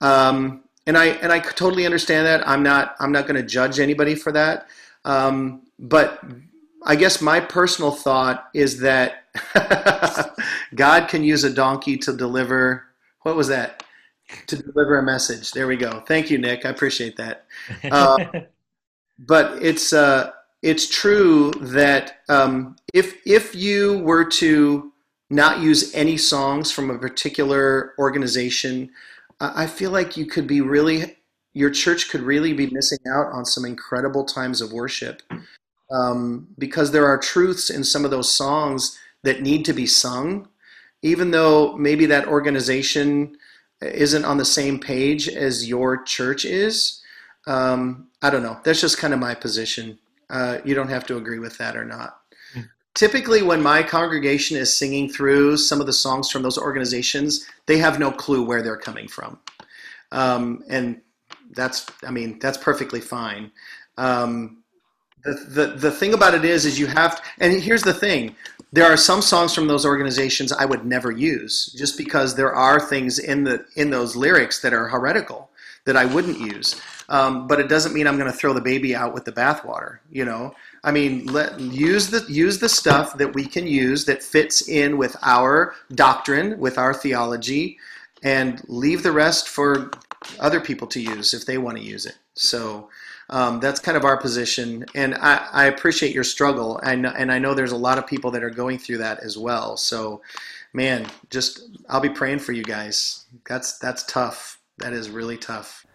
Um, 0.01 0.63
and 0.85 0.97
I 0.97 1.07
and 1.07 1.31
I 1.31 1.39
totally 1.39 1.85
understand 1.85 2.27
that. 2.27 2.47
I'm 2.47 2.61
not 2.61 2.95
I'm 2.99 3.11
not 3.11 3.27
going 3.27 3.41
to 3.41 3.47
judge 3.47 3.79
anybody 3.79 4.15
for 4.15 4.31
that. 4.33 4.67
Um, 5.05 5.61
but 5.79 6.23
I 6.83 6.95
guess 6.95 7.21
my 7.21 7.39
personal 7.39 7.91
thought 7.91 8.49
is 8.53 8.79
that 8.81 9.23
God 10.75 11.07
can 11.07 11.23
use 11.23 11.43
a 11.43 11.49
donkey 11.49 11.97
to 11.97 12.13
deliver. 12.13 12.85
What 13.21 13.35
was 13.35 13.47
that? 13.47 13.83
To 14.47 14.55
deliver 14.55 14.97
a 14.97 15.03
message. 15.03 15.51
There 15.51 15.67
we 15.67 15.77
go. 15.77 16.03
Thank 16.07 16.29
you, 16.31 16.37
Nick. 16.37 16.65
I 16.65 16.69
appreciate 16.69 17.17
that. 17.17 17.45
Uh, 17.91 18.17
but 19.19 19.63
it's 19.63 19.93
uh, 19.93 20.31
it's 20.61 20.89
true 20.89 21.51
that 21.61 22.19
um, 22.27 22.75
if 22.93 23.21
if 23.25 23.55
you 23.55 23.99
were 23.99 24.25
to 24.25 24.91
not 25.29 25.59
use 25.59 25.93
any 25.95 26.17
songs 26.17 26.71
from 26.71 26.89
a 26.89 26.97
particular 26.97 27.93
organization 27.97 28.89
I 29.39 29.67
feel 29.67 29.91
like 29.91 30.15
you 30.15 30.25
could 30.25 30.47
be 30.47 30.61
really, 30.61 31.17
your 31.53 31.69
church 31.69 32.09
could 32.09 32.21
really 32.21 32.53
be 32.53 32.67
missing 32.67 32.99
out 33.07 33.31
on 33.31 33.45
some 33.45 33.65
incredible 33.65 34.23
times 34.23 34.61
of 34.61 34.71
worship 34.71 35.21
um, 35.91 36.47
because 36.57 36.91
there 36.91 37.05
are 37.05 37.17
truths 37.17 37.69
in 37.69 37.83
some 37.83 38.05
of 38.05 38.11
those 38.11 38.33
songs 38.33 38.97
that 39.23 39.41
need 39.41 39.65
to 39.65 39.73
be 39.73 39.85
sung 39.85 40.47
even 41.01 41.29
though 41.29 41.77
maybe 41.77 42.07
that 42.07 42.27
organization 42.27 43.37
isn't 43.93 44.25
on 44.25 44.37
the 44.37 44.45
same 44.45 44.79
page 44.79 45.27
as 45.27 45.67
your 45.67 46.03
church 46.03 46.45
is. 46.45 47.01
Um, 47.47 48.07
I 48.21 48.29
don't 48.29 48.43
know. 48.43 48.59
That's 48.63 48.81
just 48.81 48.97
kind 48.97 49.13
of 49.13 49.19
my 49.19 49.35
position. 49.35 49.99
Uh, 50.29 50.59
you 50.65 50.73
don't 50.73 50.89
have 50.89 51.05
to 51.07 51.17
agree 51.17 51.39
with 51.39 51.57
that 51.59 51.77
or 51.77 51.85
not. 51.85 52.19
Mm. 52.55 52.67
Typically, 52.95 53.41
when 53.43 53.61
my 53.61 53.83
congregation 53.83 54.57
is 54.57 54.75
singing 54.75 55.09
through 55.09 55.57
some 55.57 55.79
of 55.79 55.85
the 55.85 55.93
songs 55.93 56.31
from 56.31 56.41
those 56.41 56.57
organizations, 56.57 57.45
they 57.67 57.77
have 57.77 57.99
no 57.99 58.11
clue 58.11 58.43
where 58.43 58.61
they're 58.61 58.77
coming 58.77 59.07
from. 59.07 59.39
Um, 60.11 60.63
and 60.69 61.01
that's, 61.51 61.85
I 62.03 62.11
mean, 62.11 62.39
that's 62.39 62.57
perfectly 62.57 63.01
fine. 63.01 63.51
Um, 63.97 64.63
the, 65.25 65.33
the, 65.33 65.67
the 65.67 65.91
thing 65.91 66.13
about 66.13 66.33
it 66.33 66.45
is, 66.45 66.65
is 66.65 66.79
you 66.79 66.87
have, 66.87 67.17
to, 67.17 67.21
and 67.39 67.61
here's 67.61 67.83
the 67.83 67.93
thing 67.93 68.35
there 68.71 68.85
are 68.85 68.97
some 68.97 69.21
songs 69.21 69.53
from 69.53 69.67
those 69.67 69.85
organizations 69.85 70.51
I 70.51 70.65
would 70.65 70.85
never 70.85 71.11
use 71.11 71.73
just 71.77 71.97
because 71.97 72.35
there 72.35 72.53
are 72.53 72.79
things 72.79 73.19
in 73.19 73.43
the 73.43 73.65
in 73.75 73.89
those 73.89 74.17
lyrics 74.17 74.61
that 74.61 74.73
are 74.73 74.89
heretical 74.89 75.49
that 75.85 75.95
I 75.95 76.05
wouldn't 76.05 76.39
use. 76.39 76.81
Um, 77.07 77.47
but 77.47 77.59
it 77.59 77.69
doesn't 77.69 77.93
mean 77.93 78.07
I'm 78.07 78.17
going 78.17 78.31
to 78.31 78.37
throw 78.37 78.53
the 78.53 78.61
baby 78.61 78.95
out 78.95 79.13
with 79.13 79.23
the 79.23 79.31
bathwater. 79.31 79.99
You 80.11 80.25
know, 80.25 80.55
I 80.83 80.91
mean, 80.91 81.25
let 81.27 81.59
use 81.59 82.09
the 82.09 82.25
use 82.27 82.59
the 82.59 82.69
stuff 82.69 83.17
that 83.17 83.33
we 83.33 83.45
can 83.45 83.65
use 83.65 84.05
that 84.05 84.23
fits 84.23 84.67
in 84.67 84.97
with 84.97 85.15
our 85.21 85.75
doctrine, 85.93 86.59
with 86.59 86.77
our 86.77 86.93
theology, 86.93 87.77
and 88.23 88.61
leave 88.67 89.03
the 89.03 89.11
rest 89.11 89.47
for 89.47 89.91
other 90.39 90.59
people 90.59 90.87
to 90.87 90.99
use 90.99 91.33
if 91.33 91.45
they 91.45 91.57
want 91.57 91.77
to 91.77 91.83
use 91.83 92.05
it. 92.05 92.15
So 92.33 92.89
um, 93.29 93.59
that's 93.59 93.79
kind 93.79 93.97
of 93.97 94.05
our 94.05 94.17
position, 94.17 94.85
and 94.93 95.15
I, 95.15 95.47
I 95.51 95.65
appreciate 95.65 96.13
your 96.13 96.23
struggle, 96.23 96.77
and 96.79 97.05
and 97.07 97.31
I 97.31 97.39
know 97.39 97.53
there's 97.53 97.71
a 97.71 97.77
lot 97.77 97.97
of 97.97 98.05
people 98.05 98.31
that 98.31 98.43
are 98.43 98.49
going 98.49 98.77
through 98.77 98.99
that 98.99 99.19
as 99.21 99.37
well. 99.37 99.77
So, 99.77 100.21
man, 100.73 101.07
just 101.29 101.61
I'll 101.89 102.01
be 102.01 102.09
praying 102.09 102.39
for 102.39 102.51
you 102.51 102.63
guys. 102.63 103.25
That's 103.47 103.79
that's 103.79 104.03
tough. 104.03 104.59
That 104.77 104.93
is 104.93 105.09
really 105.09 105.37
tough. 105.37 105.85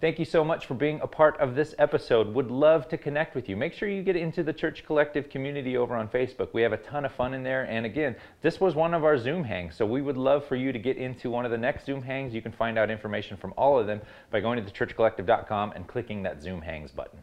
Thank 0.00 0.20
you 0.20 0.24
so 0.24 0.44
much 0.44 0.66
for 0.66 0.74
being 0.74 1.00
a 1.00 1.08
part 1.08 1.36
of 1.40 1.56
this 1.56 1.74
episode. 1.76 2.32
Would 2.32 2.52
love 2.52 2.86
to 2.90 2.96
connect 2.96 3.34
with 3.34 3.48
you. 3.48 3.56
Make 3.56 3.72
sure 3.72 3.88
you 3.88 4.04
get 4.04 4.14
into 4.14 4.44
the 4.44 4.52
Church 4.52 4.84
Collective 4.86 5.28
community 5.28 5.76
over 5.76 5.96
on 5.96 6.06
Facebook. 6.06 6.50
We 6.52 6.62
have 6.62 6.72
a 6.72 6.76
ton 6.76 7.04
of 7.04 7.10
fun 7.10 7.34
in 7.34 7.42
there. 7.42 7.64
And 7.64 7.84
again, 7.84 8.14
this 8.40 8.60
was 8.60 8.76
one 8.76 8.94
of 8.94 9.02
our 9.02 9.18
Zoom 9.18 9.42
hangs. 9.42 9.74
So 9.74 9.84
we 9.84 10.00
would 10.00 10.16
love 10.16 10.44
for 10.46 10.54
you 10.54 10.70
to 10.70 10.78
get 10.78 10.98
into 10.98 11.30
one 11.30 11.44
of 11.44 11.50
the 11.50 11.58
next 11.58 11.84
Zoom 11.84 12.00
hangs. 12.00 12.32
You 12.32 12.42
can 12.42 12.52
find 12.52 12.78
out 12.78 12.92
information 12.92 13.36
from 13.36 13.52
all 13.56 13.76
of 13.76 13.88
them 13.88 14.00
by 14.30 14.38
going 14.38 14.64
to 14.64 14.70
thechurchcollective.com 14.70 15.72
and 15.72 15.84
clicking 15.88 16.22
that 16.22 16.40
Zoom 16.40 16.62
hangs 16.62 16.92
button. 16.92 17.18